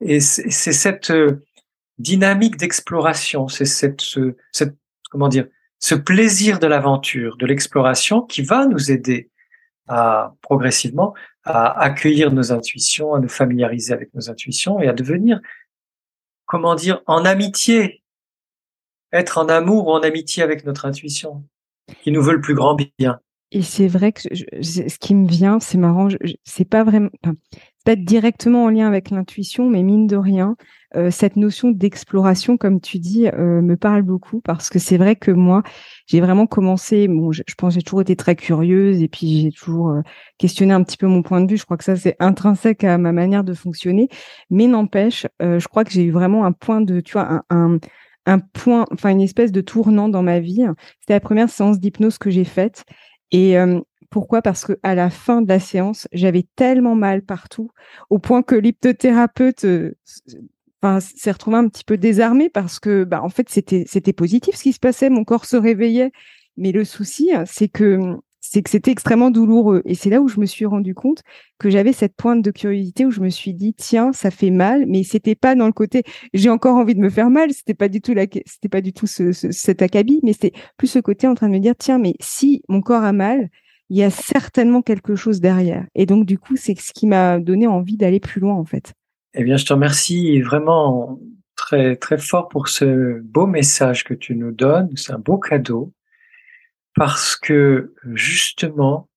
[0.02, 1.46] Et c'est cette euh,
[1.98, 4.04] dynamique d'exploration, c'est cette,
[4.52, 4.76] cette,
[5.10, 5.48] comment dire,
[5.80, 9.31] ce plaisir de l'aventure, de l'exploration qui va nous aider
[10.42, 11.14] progressivement
[11.44, 15.40] à accueillir nos intuitions, à nous familiariser avec nos intuitions et à devenir,
[16.46, 18.04] comment dire, en amitié,
[19.12, 21.44] être en amour ou en amitié avec notre intuition,
[22.04, 23.20] qui nous veut le plus grand bien.
[23.52, 26.08] Et c'est vrai que ce qui me vient, c'est marrant,
[26.44, 27.10] c'est pas vraiment,
[27.84, 30.56] peut-être directement en lien avec l'intuition, mais mine de rien,
[30.96, 35.16] euh, cette notion d'exploration, comme tu dis, euh, me parle beaucoup parce que c'est vrai
[35.16, 35.64] que moi,
[36.06, 37.08] j'ai vraiment commencé.
[37.08, 40.02] Bon, je, pense j'ai toujours été très curieuse et puis j'ai toujours euh,
[40.38, 41.58] questionné un petit peu mon point de vue.
[41.58, 44.10] Je crois que ça c'est intrinsèque à ma manière de fonctionner,
[44.50, 47.80] mais n'empêche, je crois que j'ai eu vraiment un point de, tu vois, un,
[48.26, 50.66] un point, enfin une espèce de tournant dans ma vie.
[51.00, 52.84] C'était la première séance d'hypnose que j'ai faite
[53.32, 53.56] et
[54.12, 54.44] pourquoi?
[54.44, 57.72] Parce que à la fin de la séance, j'avais tellement mal partout,
[58.12, 59.66] au point que l'hypnothérapeute
[60.84, 64.56] enfin, s'est retrouvé un petit peu désarmé parce que, bah, en fait, c'était c'était positif
[64.56, 65.10] ce qui se passait.
[65.10, 66.12] Mon corps se réveillait,
[66.58, 68.00] mais le souci, c'est que
[68.42, 69.82] c'est que c'était extrêmement douloureux.
[69.86, 71.22] Et c'est là où je me suis rendu compte
[71.60, 74.86] que j'avais cette pointe de curiosité où je me suis dit, tiens, ça fait mal,
[74.88, 76.04] mais c'était pas dans le côté,
[76.34, 77.54] j'ai encore envie de me faire mal.
[77.54, 80.88] C'était pas du tout la, c'était pas du tout ce, cet acabit, mais c'était plus
[80.88, 83.50] ce côté en train de me dire, tiens, mais si mon corps a mal,
[83.92, 85.86] il y a certainement quelque chose derrière.
[85.96, 88.94] Et donc, du coup, c'est ce qui m'a donné envie d'aller plus loin, en fait.
[89.34, 91.20] Eh bien, je te remercie vraiment
[91.58, 94.96] très, très fort pour ce beau message que tu nous donnes.
[94.96, 95.92] C'est un beau cadeau
[96.96, 99.10] parce que justement,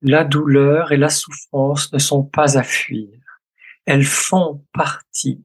[0.00, 3.10] la douleur et la souffrance ne sont pas à fuir.
[3.84, 5.44] Elles font partie,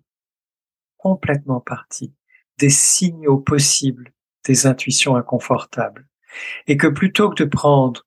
[0.95, 2.13] complètement partie,
[2.57, 4.13] des signaux possibles
[4.45, 6.07] des intuitions inconfortables.
[6.67, 8.05] Et que plutôt que de prendre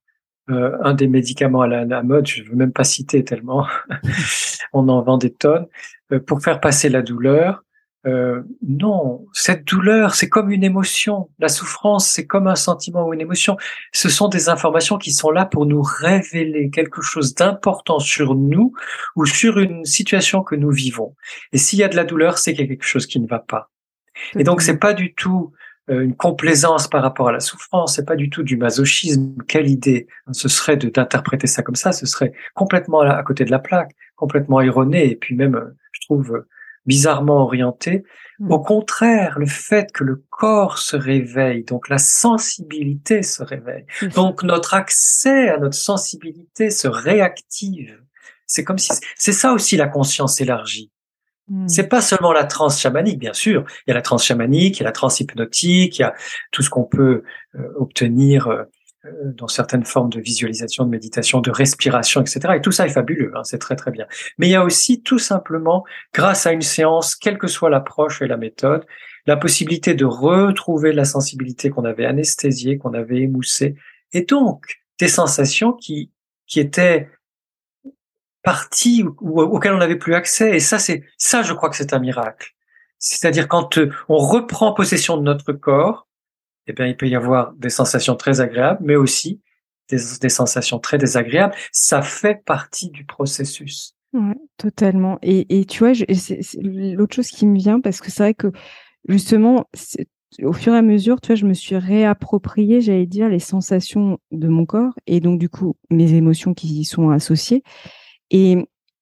[0.51, 3.67] euh, un des médicaments à la, mode, je ne veux même pas citer tellement,
[4.73, 5.67] on en vend des tonnes,
[6.13, 7.65] euh, pour faire passer la douleur.
[8.07, 11.31] Euh, non, cette douleur, c'est comme une émotion.
[11.39, 13.57] La souffrance, c'est comme un sentiment ou une émotion.
[13.93, 18.75] Ce sont des informations qui sont là pour nous révéler quelque chose d'important sur nous
[19.17, 21.15] ou sur une situation que nous vivons.
[21.53, 23.27] Et s'il y a de la douleur, c'est qu'il y a quelque chose qui ne
[23.27, 23.71] va pas.
[24.39, 25.53] Et donc, c'est pas du tout
[25.89, 29.37] une complaisance par rapport à la souffrance, c'est pas du tout du masochisme.
[29.47, 33.59] Quelle idée Ce serait d'interpréter ça comme ça, ce serait complètement à, côté de la
[33.59, 36.49] plaque, complètement erroné et puis même, euh, je trouve, euh,
[36.87, 38.05] bizarrement orienté.
[38.39, 38.51] Hmm.
[38.51, 44.43] Au contraire, le fait que le corps se réveille, donc la sensibilité se réveille, donc
[44.43, 48.01] notre accès à notre sensibilité se réactive.
[48.47, 50.91] C'est comme si c'est ça aussi la conscience élargie.
[51.49, 51.69] Hmm.
[51.69, 53.65] C'est pas seulement la transe chamanique, bien sûr.
[53.87, 56.15] Il y a la transe chamanique, il y a la transe hypnotique, il y a
[56.53, 57.23] tout ce qu'on peut
[57.55, 58.63] euh, obtenir euh,
[59.05, 62.55] euh, dans certaines formes de visualisation, de méditation, de respiration, etc.
[62.57, 64.07] Et tout ça est fabuleux, hein, c'est très très bien.
[64.39, 65.85] Mais il y a aussi tout simplement,
[66.15, 68.87] grâce à une séance, quelle que soit l'approche et la méthode,
[69.27, 73.75] la possibilité de retrouver la sensibilité qu'on avait anesthésiée, qu'on avait émoussée,
[74.13, 76.11] et donc des sensations qui
[76.47, 77.09] qui étaient
[78.45, 80.55] parties auxquelles on n'avait plus accès.
[80.55, 82.55] Et ça, c'est ça, je crois que c'est un miracle.
[82.99, 86.07] C'est-à-dire quand euh, on reprend possession de notre corps,
[86.67, 89.43] eh bien, il peut y avoir des sensations très agréables, mais aussi
[89.91, 91.55] des, sensations très désagréables.
[91.73, 93.97] Ça fait partie du processus.
[94.13, 95.19] Ouais, totalement.
[95.23, 95.93] Et, et tu vois,
[96.63, 98.53] l'autre chose qui me vient, parce que c'est vrai que
[99.09, 99.69] justement,
[100.43, 104.19] au fur et à mesure, tu vois, je me suis réapproprié, j'allais dire, les sensations
[104.31, 107.63] de mon corps et donc du coup mes émotions qui y sont associées.
[108.31, 108.57] Et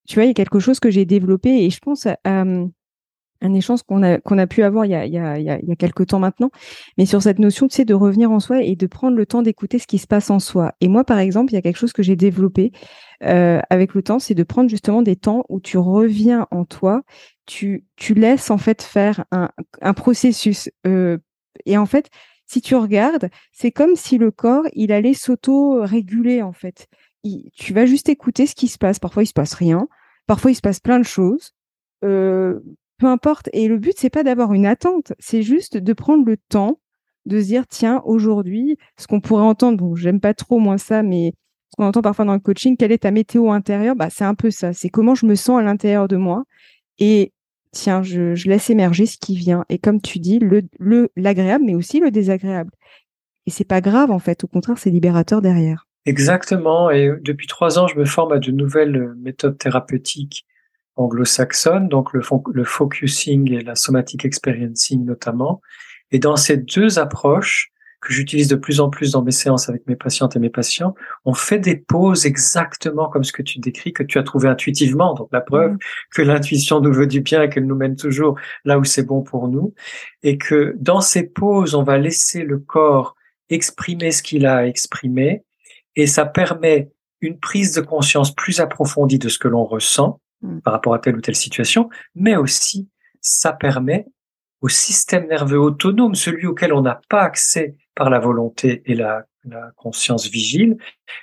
[0.09, 2.45] tu vois, il y a quelque chose que j'ai développé et je pense à,
[3.43, 6.51] un échange qu'on a, pu avoir il y a, il, quelques temps maintenant,
[6.97, 9.87] mais sur cette notion de revenir en soi et de prendre le temps d'écouter ce
[9.87, 10.75] qui se passe en soi.
[10.81, 12.73] Et moi, par exemple, il y a quelque chose que j'ai développé
[13.21, 17.03] avec le temps, c'est de prendre justement des temps où tu reviens en toi,
[17.47, 20.71] tu, laisses en fait faire un, processus.
[21.67, 22.11] Et en fait,
[22.47, 26.89] si tu regardes, c'est comme si le corps, il allait s'auto-réguler en fait
[27.55, 28.99] tu vas juste écouter ce qui se passe.
[28.99, 29.89] Parfois, il se passe rien.
[30.27, 31.53] Parfois, il se passe plein de choses.
[32.05, 32.61] Euh,
[32.99, 33.49] peu importe.
[33.53, 35.13] Et le but, c'est pas d'avoir une attente.
[35.19, 36.79] C'est juste de prendre le temps
[37.27, 41.03] de se dire, tiens, aujourd'hui, ce qu'on pourrait entendre, bon, j'aime pas trop, moi, ça,
[41.03, 41.35] mais
[41.71, 43.97] ce qu'on entend parfois dans le coaching, quelle est ta météo intérieure?
[43.97, 44.73] Bah, c'est un peu ça.
[44.73, 46.45] C'est comment je me sens à l'intérieur de moi.
[46.99, 47.33] Et
[47.73, 49.65] tiens, je, je, laisse émerger ce qui vient.
[49.69, 52.73] Et comme tu dis, le, le, l'agréable, mais aussi le désagréable.
[53.47, 54.45] Et c'est pas grave, en fait.
[54.45, 55.87] Au contraire, c'est libérateur derrière.
[56.05, 56.91] Exactement.
[56.91, 60.47] Et depuis trois ans, je me forme à de nouvelles méthodes thérapeutiques
[60.97, 62.23] anglo-saxonnes, donc le,
[62.53, 65.61] le focusing et la somatic experiencing notamment.
[66.11, 67.73] Et dans ces deux approches
[68.03, 70.95] que j'utilise de plus en plus dans mes séances avec mes patientes et mes patients,
[71.25, 75.15] on fait des pauses exactement comme ce que tu décris, que tu as trouvé intuitivement.
[75.15, 75.79] Donc la preuve mmh.
[76.15, 79.23] que l'intuition nous veut du bien et qu'elle nous mène toujours là où c'est bon
[79.23, 79.73] pour nous.
[80.25, 83.15] Et que dans ces pauses, on va laisser le corps
[83.49, 85.45] exprimer ce qu'il a exprimé
[85.97, 86.91] et ça permet
[87.21, 90.61] une prise de conscience plus approfondie de ce que l'on ressent mm.
[90.61, 92.89] par rapport à telle ou telle situation, mais aussi
[93.21, 94.07] ça permet
[94.61, 99.25] au système nerveux autonome, celui auquel on n'a pas accès par la volonté et la,
[99.45, 100.77] la, conscience vigile,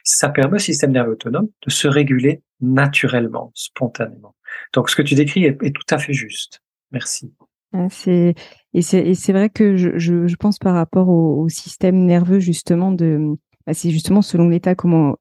[0.04, 4.36] ça permet au système nerveux autonome de se réguler naturellement, spontanément.
[4.74, 6.62] Donc ce que tu décris est, tout à fait juste.
[6.92, 7.34] Merci.
[7.72, 8.34] Ah, c'est
[8.74, 13.38] et c'est vrai que je, je, pense par rapport au, au système nerveux justement de
[13.70, 15.16] bah, c'est justement selon l'état comment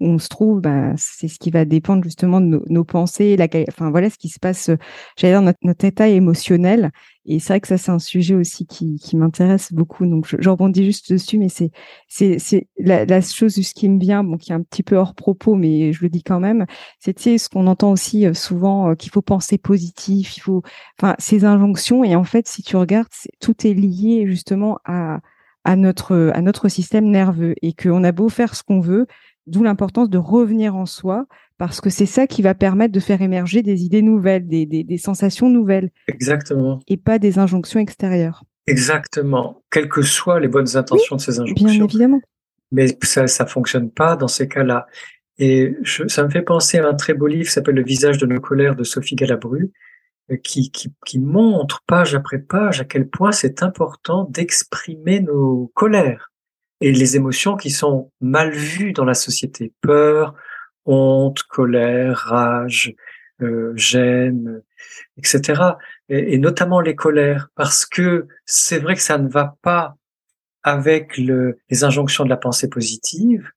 [0.00, 3.90] on se trouve, bah, c'est ce qui va dépendre justement de nos, pensées, la, enfin
[3.90, 4.70] voilà ce qui se passe,
[5.16, 6.90] j'allais dire notre, notre, état émotionnel.
[7.24, 10.06] Et c'est vrai que ça c'est un sujet aussi qui, qui m'intéresse beaucoup.
[10.06, 11.70] Donc je, rebondis juste dessus, mais c'est
[12.08, 14.96] c'est c'est la, la, chose ce qui me vient, bon qui est un petit peu
[14.96, 16.66] hors propos, mais je le dis quand même.
[16.98, 20.62] C'est ce qu'on entend aussi euh, souvent euh, qu'il faut penser positif, il faut,
[21.00, 22.02] enfin ces injonctions.
[22.02, 23.08] Et en fait, si tu regardes,
[23.40, 25.20] tout est lié justement à
[25.64, 29.06] à notre à notre système nerveux et qu'on a beau faire ce qu'on veut,
[29.46, 31.26] D'où l'importance de revenir en soi,
[31.58, 34.98] parce que c'est ça qui va permettre de faire émerger des idées nouvelles, des, des,
[34.98, 35.90] sensations nouvelles.
[36.08, 36.80] Exactement.
[36.88, 38.44] Et pas des injonctions extérieures.
[38.66, 39.62] Exactement.
[39.70, 41.66] Quelles que soient les bonnes intentions de ces injonctions.
[41.66, 42.20] Bien évidemment.
[42.72, 44.86] Mais ça, ça fonctionne pas dans ces cas-là.
[45.38, 48.24] Et ça me fait penser à un très beau livre qui s'appelle Le visage de
[48.24, 49.72] nos colères de Sophie Galabru,
[50.42, 56.32] qui, qui, qui montre page après page à quel point c'est important d'exprimer nos colères
[56.80, 59.72] et les émotions qui sont mal vues dans la société.
[59.80, 60.34] Peur,
[60.84, 62.94] honte, colère, rage,
[63.42, 64.62] euh, gêne,
[65.16, 65.62] etc.
[66.08, 69.96] Et, notamment les colères, parce que c'est vrai que ça ne va pas
[70.62, 73.50] avec le, les injonctions de la pensée positive,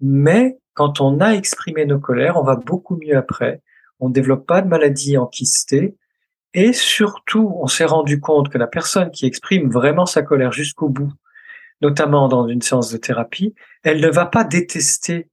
[0.00, 3.62] mais quand on a exprimé nos colères, on va beaucoup mieux après.
[4.00, 5.96] On ne développe pas de maladie enquistée.
[6.54, 10.88] Et surtout, on s'est rendu compte que la personne qui exprime vraiment sa colère jusqu'au
[10.88, 11.12] bout,
[11.82, 15.28] notamment dans une séance de thérapie, elle ne va pas détester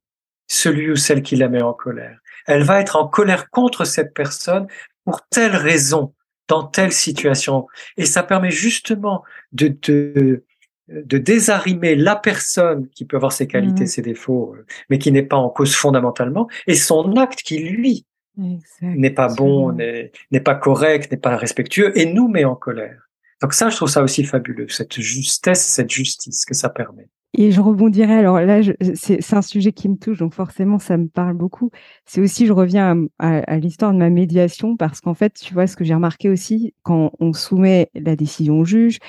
[0.47, 2.19] celui ou celle qui la met en colère.
[2.47, 4.67] Elle va être en colère contre cette personne
[5.05, 6.13] pour telle raison,
[6.47, 7.67] dans telle situation.
[7.97, 10.43] Et ça permet justement de, de,
[10.87, 13.87] de désarimer la personne qui peut avoir ses qualités, mmh.
[13.87, 14.55] ses défauts,
[14.89, 18.05] mais qui n'est pas en cause fondamentalement, et son acte qui, lui,
[18.37, 23.09] n'est pas bon, n'est pas correct, n'est pas respectueux, et nous met en colère.
[23.41, 27.09] Donc ça, je trouve ça aussi fabuleux, cette justesse, cette justice que ça permet.
[27.33, 28.59] Et je rebondirai, alors là,
[28.93, 31.71] c'est un sujet qui me touche, donc forcément, ça me parle beaucoup.
[32.05, 35.77] C'est aussi, je reviens à, l'histoire de ma médiation, parce qu'en fait, tu vois, ce
[35.77, 38.99] que j'ai remarqué aussi, quand on soumet la décision au juge,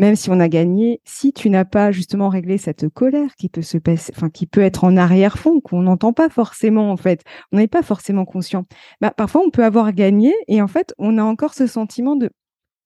[0.00, 3.60] même si on a gagné, si tu n'as pas justement réglé cette colère qui peut
[3.60, 7.22] se passer, qui peut être en arrière-fond, qu'on n'entend pas forcément en fait,
[7.52, 8.64] on n'est pas forcément conscient.
[9.02, 12.30] Bah, parfois on peut avoir gagné et en fait on a encore ce sentiment de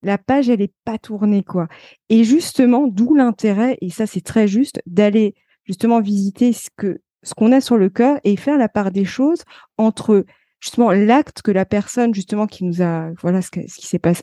[0.03, 1.69] la page, elle est pas tournée, quoi.
[2.09, 7.33] Et justement, d'où l'intérêt, et ça c'est très juste, d'aller justement visiter ce que ce
[7.33, 9.45] qu'on a sur le cœur et faire la part des choses
[9.77, 10.25] entre
[10.59, 14.21] justement l'acte que la personne justement qui nous a voilà ce, qui s'est passé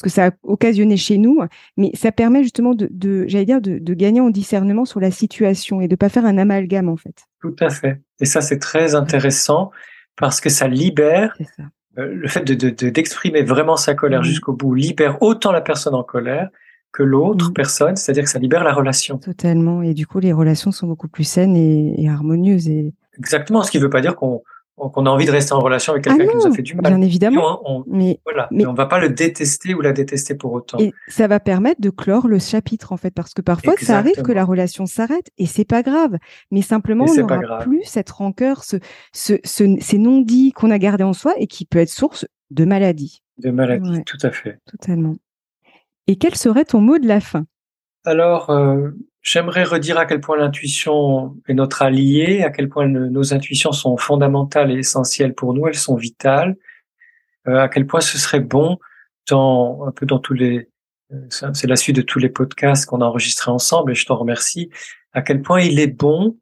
[0.00, 1.40] ce que ça a occasionné chez nous
[1.76, 5.10] mais ça permet justement de, de j'allais dire de, de, gagner en discernement sur la
[5.10, 8.58] situation et de pas faire un amalgame en fait tout à fait et ça c'est
[8.58, 9.70] très intéressant
[10.16, 11.64] parce que ça libère ça.
[11.98, 14.24] Euh, le fait de, d'exprimer vraiment sa colère mmh.
[14.24, 16.48] jusqu'au bout libère autant la personne en colère
[16.92, 17.52] que l'autre mmh.
[17.52, 19.18] personne, c'est-à-dire que ça libère la relation.
[19.18, 19.82] Totalement.
[19.82, 22.68] Et du coup, les relations sont beaucoup plus saines et, harmonieuses.
[22.68, 22.94] Et...
[23.18, 23.62] Exactement.
[23.62, 24.42] Ce qui ne veut pas dire qu'on
[24.88, 26.74] qu'on a envie de rester en relation avec quelqu'un ah qui nous a fait du
[26.74, 26.92] mal.
[26.92, 27.60] Bien évidemment.
[27.64, 28.48] On, mais, voilà.
[28.50, 30.78] Mais, on va pas le détester ou la détester pour autant.
[30.78, 34.22] Et ça va permettre de clore le chapitre, en fait, parce que parfois, ça arrive
[34.22, 36.16] que la relation s'arrête et c'est pas grave.
[36.50, 38.76] Mais simplement, on n'aura plus cette rancœur, ce,
[39.12, 43.22] ce, ces non-dits qu'on a gardés en soi et qui peut être source de maladie.
[43.38, 44.58] De maladie, tout à fait.
[44.70, 45.16] Totalement.
[46.06, 47.44] Et quel serait ton mot de la fin?
[48.04, 48.90] Alors, euh,
[49.22, 53.98] J'aimerais redire à quel point l'intuition est notre allié, à quel point nos intuitions sont
[53.98, 56.56] fondamentales et essentielles pour nous, elles sont vitales,
[57.46, 58.78] euh, à quel point ce serait bon
[59.28, 60.70] dans un peu dans tous les
[61.12, 64.16] euh, c'est la suite de tous les podcasts qu'on a enregistrés ensemble et je t'en
[64.16, 64.70] remercie,
[65.12, 66.38] à quel point il est bon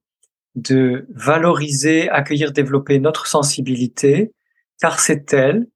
[0.54, 4.32] de valoriser, accueillir, développer notre sensibilité,
[4.80, 5.66] car c'est elle,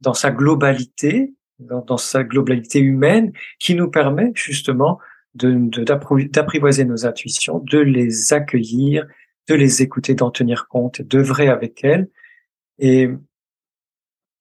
[0.00, 5.00] dans sa globalité, dans sa globalité humaine, qui nous permet justement
[5.36, 9.06] d'apprivoiser nos intuitions, de les accueillir,
[9.48, 12.08] de les écouter, d'en tenir compte, d'œuvrer avec elles
[12.78, 13.08] et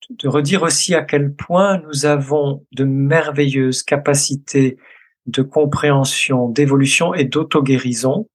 [0.09, 4.77] de redire aussi à quel point nous avons de merveilleuses capacités
[5.25, 8.29] de compréhension, d'évolution et d'auto-guérison,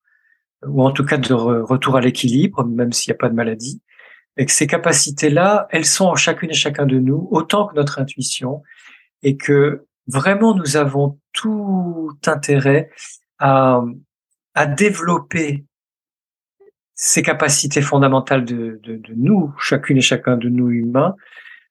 [0.66, 3.80] ou en tout cas de retour à l'équilibre, même s'il n'y a pas de maladie,
[4.36, 8.00] et que ces capacités-là, elles sont en chacune et chacun de nous, autant que notre
[8.00, 8.62] intuition,
[9.22, 12.90] et que vraiment nous avons tout intérêt
[13.38, 13.82] à,
[14.54, 15.64] à développer
[16.94, 21.16] ces capacités fondamentales de, de, de, nous, chacune et chacun de nous humains,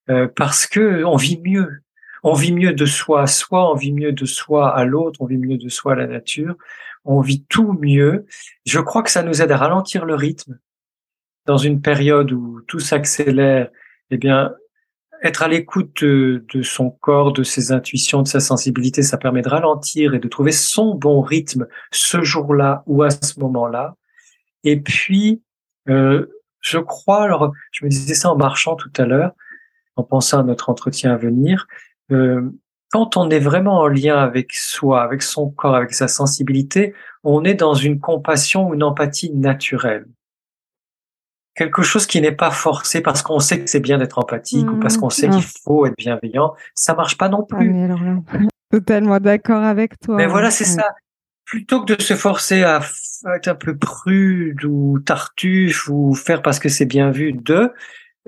[0.09, 1.81] euh, parce que on vit mieux.
[2.23, 5.25] On vit mieux de soi à soi, on vit mieux de soi à l'autre, on
[5.25, 6.55] vit mieux de soi à la nature,
[7.05, 8.25] on vit tout mieux.
[8.65, 10.57] Je crois que ça nous aide à ralentir le rythme
[11.45, 13.69] dans une période où tout s'accélère,
[14.09, 14.53] eh bien,
[15.23, 19.49] être à l'écoute de, son corps, de ses intuitions, de sa sensibilité, ça permet de
[19.49, 23.95] ralentir et de trouver son bon rythme ce jour-là ou à ce moment-là.
[24.63, 25.41] Et puis,
[25.89, 26.27] euh,
[26.61, 29.31] je crois, alors je me disais ça en marchant tout à l'heure,
[29.95, 31.67] en pensant à notre entretien à venir,
[32.11, 32.49] euh,
[32.91, 36.93] quand on est vraiment en lien avec soi, avec son corps, avec sa sensibilité,
[37.23, 40.07] on est dans une compassion, une empathie naturelle
[41.59, 44.79] quelque chose qui n'est pas forcé parce qu'on sait que c'est bien d'être empathique ou
[44.79, 44.99] parce mmh.
[45.01, 47.75] qu'on sait qu'il faut être bienveillant, ça marche pas non ah, plus.
[48.71, 50.15] totalement d'accord avec toi.
[50.15, 50.87] Mais voilà, c'est ça.
[51.43, 52.79] Plutôt que de se forcer à
[53.35, 57.73] être un peu prude ou tartuffe ou faire parce que c'est bien vu de,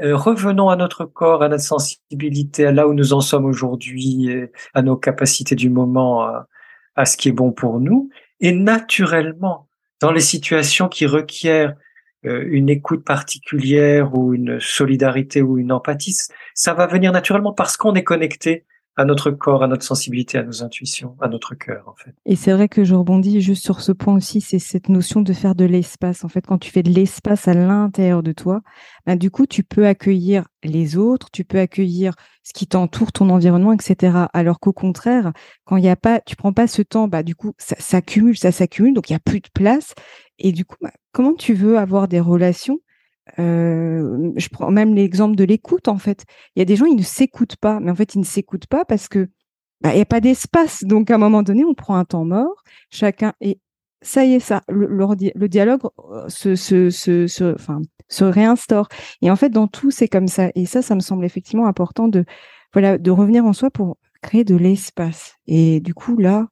[0.02, 4.30] euh, revenons à notre corps, à notre sensibilité, à là où nous en sommes aujourd'hui,
[4.74, 6.50] à nos capacités du moment, à,
[6.98, 8.10] à ce qui est bon pour nous.
[8.42, 9.70] Et naturellement,
[10.02, 11.76] dans les situations qui requièrent
[12.24, 16.16] une écoute particulière ou une solidarité ou une empathie,
[16.54, 18.66] ça va venir naturellement parce qu'on est connecté
[18.98, 22.14] à notre corps, à notre sensibilité, à nos intuitions, à notre cœur, en fait.
[22.26, 25.32] Et c'est vrai que je rebondis juste sur ce point aussi, c'est cette notion de
[25.34, 26.26] faire de l'espace.
[26.26, 28.62] En fait, quand tu fais de l'espace à l'intérieur de toi,
[29.06, 32.14] ben, du coup, tu peux accueillir les autres, tu peux accueillir
[32.44, 34.28] ce qui t'entoure, ton environnement, etc.
[34.34, 35.32] Alors qu'au contraire,
[35.64, 38.38] quand il n'y a pas, tu prends pas ce temps, bah, du coup, ça s'accumule,
[38.38, 39.94] ça s'accumule, donc il n'y a plus de place.
[40.38, 42.80] Et du coup, bah, comment tu veux avoir des relations
[43.38, 46.26] je prends même l'exemple de l'écoute, en fait.
[46.56, 48.68] Il y a des gens, ils ne s'écoutent pas, mais en fait, ils ne s'écoutent
[48.68, 49.30] pas parce que
[49.82, 50.84] bah, il n'y a pas d'espace.
[50.84, 53.60] Donc, à un moment donné, on prend un temps mort, chacun, et
[54.02, 58.88] ça y est, ça, le, dialogue euh, se, se, se, enfin, se réinstaure.
[59.22, 60.50] Et en fait, dans tout, c'est comme ça.
[60.56, 62.26] Et ça, ça me semble effectivement important de,
[62.74, 65.36] voilà, de revenir en soi pour créer de l'espace.
[65.48, 66.48] Et du coup, là,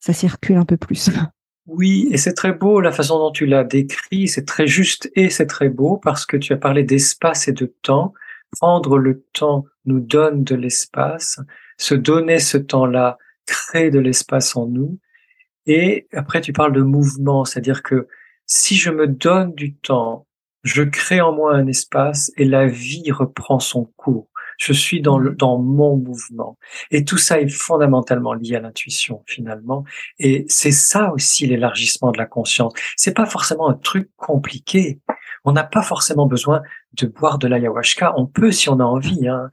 [0.00, 1.10] ça circule un peu plus.
[1.66, 5.30] Oui, et c'est très beau la façon dont tu l'as décrit, c'est très juste et
[5.30, 8.14] c'est très beau parce que tu as parlé d'espace et de temps.
[8.60, 11.40] Prendre le temps nous donne de l'espace,
[11.76, 14.98] se donner ce temps-là crée de l'espace en nous.
[15.66, 18.06] Et après, tu parles de mouvement, c'est-à-dire que
[18.46, 20.26] si je me donne du temps,
[20.62, 24.28] je crée en moi un espace et la vie reprend son cours.
[24.58, 26.58] Je suis dans le, dans mon mouvement.
[26.90, 29.84] Et tout ça est fondamentalement lié à l'intuition, finalement.
[30.18, 32.72] Et c'est ça aussi l'élargissement de la conscience.
[32.96, 35.00] C'est pas forcément un truc compliqué.
[35.44, 36.62] On n'a pas forcément besoin
[36.94, 38.14] de boire de l'ayahuasca.
[38.16, 39.50] On peut si on a envie, hein.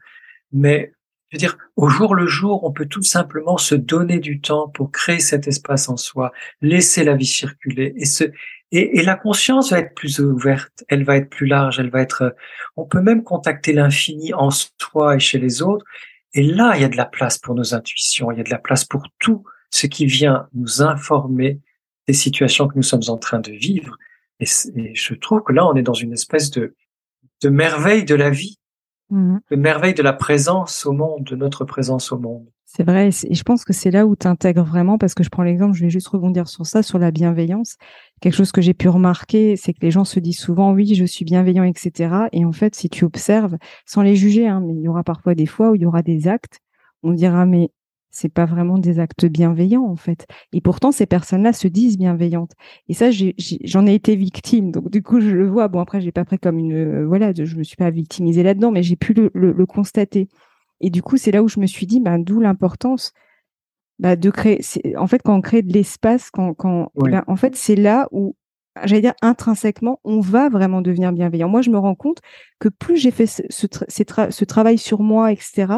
[0.51, 0.93] Mais,
[1.29, 4.69] je veux dire, au jour le jour, on peut tout simplement se donner du temps
[4.69, 6.31] pour créer cet espace en soi,
[6.61, 8.25] laisser la vie circuler et se,
[8.75, 12.01] et, et, la conscience va être plus ouverte, elle va être plus large, elle va
[12.01, 12.23] être.
[12.23, 12.29] Euh,
[12.75, 15.85] on peut même contacter l'infini en soi et chez les autres.
[16.33, 18.49] Et là, il y a de la place pour nos intuitions, il y a de
[18.49, 21.59] la place pour tout ce qui vient nous informer
[22.07, 23.95] des situations que nous sommes en train de vivre.
[24.39, 24.45] Et,
[24.95, 26.75] je trouve que là, on est dans une espèce de,
[27.43, 28.57] de merveille de la vie,
[29.11, 32.49] mmh de merveille de la présence au monde, de notre présence au monde.
[32.75, 35.29] C'est vrai, et je pense que c'est là où tu intègres vraiment, parce que je
[35.29, 37.77] prends l'exemple, je vais juste rebondir sur ça, sur la bienveillance.
[38.19, 41.05] Quelque chose que j'ai pu remarquer, c'est que les gens se disent souvent, oui, je
[41.05, 42.15] suis bienveillant, etc.
[42.31, 45.35] Et en fait, si tu observes, sans les juger, hein, mais il y aura parfois
[45.35, 46.61] des fois où il y aura des actes,
[47.03, 47.69] on dira, mais
[48.09, 50.25] c'est pas vraiment des actes bienveillants, en fait.
[50.51, 52.53] Et pourtant, ces personnes-là se disent bienveillantes.
[52.89, 54.71] Et ça, j'en ai, été victime.
[54.71, 55.67] Donc, du coup, je le vois.
[55.67, 58.71] Bon, après, j'ai pas pris comme une, euh, voilà, je me suis pas victimisée là-dedans,
[58.71, 60.27] mais j'ai pu le constater.
[60.81, 63.13] Et du coup, c'est là où je me suis dit, bah, d'où l'importance
[63.99, 64.61] bah, de créer.
[64.97, 68.35] En fait, quand on crée de l'espace, quand, quand ben, en fait, c'est là où,
[68.83, 71.47] j'allais dire intrinsèquement, on va vraiment devenir bienveillant.
[71.47, 72.19] Moi, je me rends compte
[72.59, 75.75] que plus j'ai fait ce, ce, travail sur moi, etc.,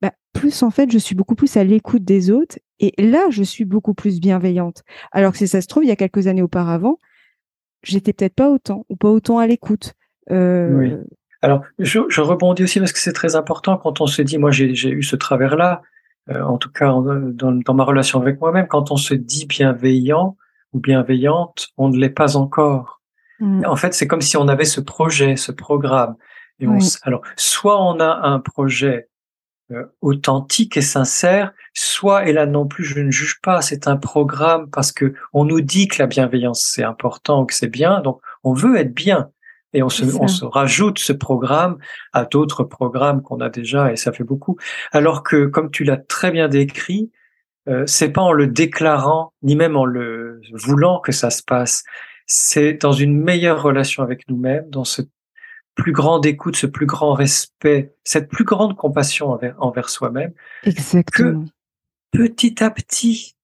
[0.00, 2.58] bah, plus en fait, je suis beaucoup plus à l'écoute des autres.
[2.80, 4.82] Et là, je suis beaucoup plus bienveillante.
[5.12, 6.98] Alors que si ça se trouve, il y a quelques années auparavant,
[7.82, 9.94] j'étais peut-être pas autant ou pas autant à l'écoute.
[10.30, 11.04] Euh,
[11.42, 14.52] alors, je, je, rebondis aussi parce que c'est très important quand on se dit, moi
[14.52, 15.82] j'ai eu ce travers-là,
[16.30, 20.36] euh, en tout cas dans, dans, ma relation avec moi-même, quand on se dit bienveillant
[20.72, 23.00] ou bienveillante, on ne l'est pas encore.
[23.40, 23.64] Mm.
[23.66, 26.14] En fait, c'est comme si on avait ce projet, ce programme.
[26.60, 29.08] Et on, alors, soit on a un projet
[29.72, 33.96] euh, authentique et sincère, soit, et là non plus, je ne juge pas, c'est un
[33.96, 38.20] programme parce que on nous dit que la bienveillance c'est important, que c'est bien, donc
[38.44, 39.30] on veut être bien
[39.72, 41.78] et on se, on se rajoute ce programme
[42.12, 44.56] à d'autres programmes qu'on a déjà et ça fait beaucoup.
[44.92, 47.10] Alors que, comme tu l'as très bien décrit,
[47.68, 51.84] euh, c'est pas en le déclarant ni même en le voulant que ça se passe.
[52.26, 55.02] C'est dans une meilleure relation avec nous-mêmes, dans ce
[55.74, 60.32] plus grand écoute, ce plus grand respect, cette plus grande compassion envers, envers soi-même.
[60.64, 61.44] Exactement.
[62.12, 63.36] Que petit à petit,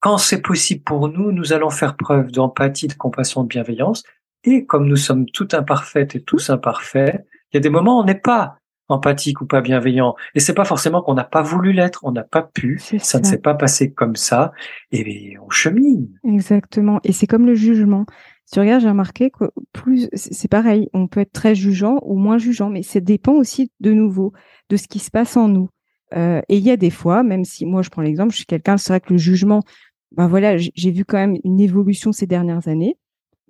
[0.00, 4.02] quand c'est possible pour nous, nous allons faire preuve d'empathie, de compassion, de bienveillance
[4.44, 8.02] Et comme nous sommes tout imparfaites et tous imparfaits, il y a des moments où
[8.02, 8.56] on n'est pas
[8.88, 10.14] empathique ou pas bienveillant.
[10.34, 13.20] Et c'est pas forcément qu'on n'a pas voulu l'être, on n'a pas pu, ça, ça,
[13.20, 14.52] ne s'est pas passé comme ça,
[14.90, 16.08] et on chemine.
[16.24, 17.00] Exactement.
[17.04, 18.04] Et c'est comme le jugement.
[18.44, 22.18] Si tu regardes, j'ai remarqué que plus, c'est pareil, on peut être très jugeant ou
[22.18, 24.32] moins jugeant, mais ça dépend aussi de nouveau
[24.70, 25.68] de ce qui se passe en nous.
[26.16, 28.46] Euh, et il y a des fois, même si moi je prends l'exemple, je suis
[28.46, 29.62] quelqu'un, c'est vrai que le jugement,
[30.10, 32.96] ben voilà, j'ai vu quand même une évolution ces dernières années.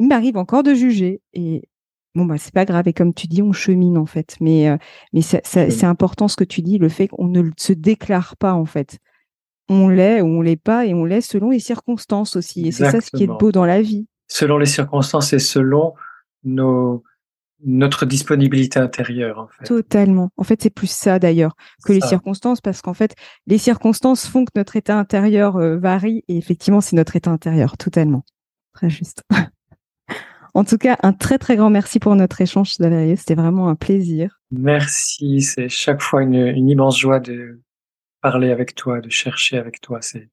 [0.00, 1.68] Il m'arrive encore de juger et
[2.14, 2.88] bon bah c'est pas grave.
[2.88, 4.36] Et comme tu dis, on chemine en fait.
[4.40, 4.76] Mais euh,
[5.12, 8.64] mais c'est important ce que tu dis, le fait qu'on ne se déclare pas en
[8.64, 8.98] fait.
[9.68, 12.66] On l'est ou on l'est pas et on l'est selon les circonstances aussi.
[12.66, 14.08] Et c'est ça ce qui est beau dans la vie.
[14.26, 15.94] Selon les circonstances et selon
[16.42, 17.04] nos
[17.62, 19.38] notre disponibilité intérieure.
[19.38, 19.64] En fait.
[19.64, 20.30] Totalement.
[20.38, 23.14] En fait, c'est plus ça d'ailleurs que les circonstances, parce qu'en fait,
[23.46, 27.76] les circonstances font que notre état intérieur euh, varie, et effectivement, c'est notre état intérieur,
[27.76, 28.24] totalement.
[28.72, 29.24] Très juste.
[30.54, 33.16] en tout cas, un très très grand merci pour notre échange, Valérie.
[33.16, 34.40] C'était vraiment un plaisir.
[34.50, 35.42] Merci.
[35.42, 37.60] C'est chaque fois une, une immense joie de
[38.20, 39.98] parler avec toi, de chercher avec toi.
[40.00, 40.28] C'est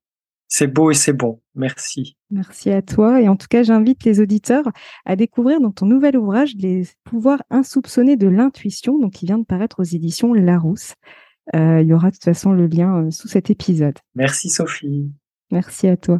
[0.48, 1.42] c'est beau et c'est bon.
[1.56, 2.16] Merci.
[2.32, 3.22] Merci à toi.
[3.22, 4.70] Et en tout cas, j'invite les auditeurs
[5.06, 9.46] à découvrir dans ton nouvel ouvrage les pouvoirs insoupçonnés de l'intuition, donc qui vient de
[9.46, 10.94] paraître aux éditions Larousse.
[11.56, 13.98] Euh, il y aura de toute façon le lien euh, sous cet épisode.
[14.16, 15.12] Merci Sophie.
[15.52, 16.20] Merci à toi.